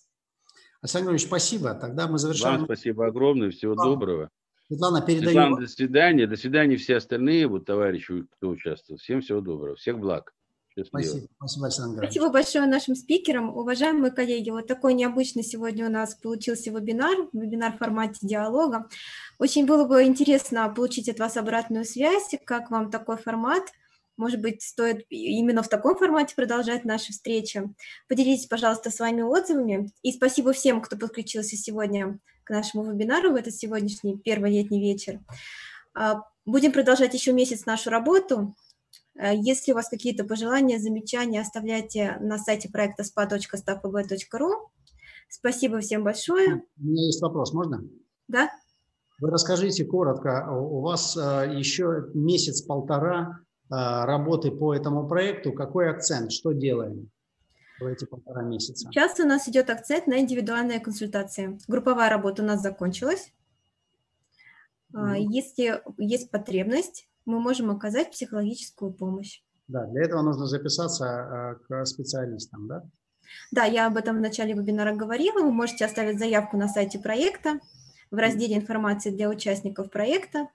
[0.84, 1.74] Александр Ильич, спасибо.
[1.76, 2.58] Тогда мы завершаем.
[2.58, 3.52] Вам спасибо огромное.
[3.52, 3.88] Всего Вам.
[3.88, 4.30] доброго.
[4.68, 5.30] Светлана, передаю.
[5.30, 6.28] Светлана, до свидания.
[6.28, 9.00] До свидания все остальные вот, товарищи, кто участвовал.
[9.00, 9.78] Всем всего доброго.
[9.78, 10.34] Всех благ.
[10.74, 13.56] Спасибо, спасибо, Александр Спасибо большое нашим спикерам.
[13.56, 18.90] Уважаемые коллеги, вот такой необычный сегодня у нас получился вебинар, вебинар в формате диалога.
[19.40, 23.64] Очень было бы интересно получить от вас обратную связь, как вам такой формат–
[24.18, 27.64] может быть, стоит именно в таком формате продолжать наши встречи.
[28.08, 29.92] Поделитесь, пожалуйста, своими отзывами.
[30.02, 35.20] И спасибо всем, кто подключился сегодня к нашему вебинару в этот сегодняшний первый летний вечер.
[35.96, 38.56] А, будем продолжать еще месяц нашу работу.
[39.18, 44.52] А, если у вас какие-то пожелания, замечания, оставляйте на сайте проекта spa.stapb.ru.
[45.30, 46.64] Спасибо всем большое.
[46.78, 47.82] У меня есть вопрос, можно?
[48.28, 48.52] Да.
[49.20, 56.32] Вы расскажите коротко, у вас а, еще месяц-полтора а, работы по этому проекту, какой акцент,
[56.32, 57.10] что делаем
[57.80, 58.88] в эти полтора месяца?
[58.90, 61.58] Сейчас у нас идет акцент на индивидуальные консультации.
[61.68, 63.32] Групповая работа у нас закончилась.
[64.94, 65.18] Mm.
[65.30, 69.42] Если есть потребность, мы можем оказать психологическую помощь.
[69.68, 72.84] Да, для этого нужно записаться а, к специалистам, да?
[73.52, 75.42] Да, я об этом в начале вебинара говорила.
[75.42, 77.60] Вы можете оставить заявку на сайте проекта
[78.12, 80.50] в разделе информации для участников проекта.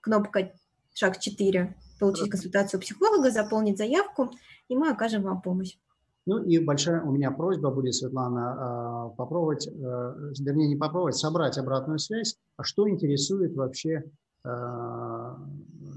[0.00, 0.52] Кнопка
[0.94, 4.30] шаг 4 получить консультацию психолога, заполнить заявку,
[4.68, 5.76] и мы окажем вам помощь.
[6.26, 12.36] Ну и большая у меня просьба будет, Светлана, попробовать, вернее, не попробовать, собрать обратную связь,
[12.56, 14.04] а что интересует вообще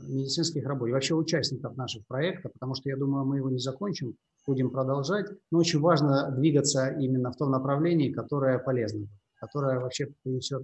[0.08, 4.16] медицинских работников, вообще участников наших проектов, потому что я думаю, мы его не закончим,
[4.48, 5.28] будем продолжать.
[5.52, 9.08] Но очень важно двигаться именно в том направлении, которое полезно,
[9.40, 10.64] которое вообще принесет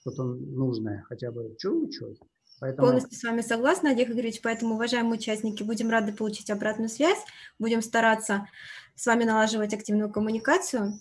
[0.00, 2.20] что-то нужное, хотя бы чуть-чуть.
[2.60, 2.88] Поэтому...
[2.88, 7.18] Полностью с вами согласна, Олег Игоревич, поэтому, уважаемые участники, будем рады получить обратную связь,
[7.58, 8.48] будем стараться
[8.94, 11.00] с вами налаживать активную коммуникацию.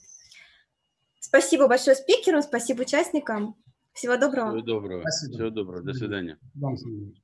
[1.19, 3.55] Спасибо большое спикерам, спасибо участникам.
[3.93, 4.49] Всего доброго.
[4.49, 5.01] Всего доброго.
[5.01, 5.33] Спасибо.
[5.33, 5.83] Всего доброго.
[5.83, 6.37] До свидания.
[6.53, 7.22] До свидания.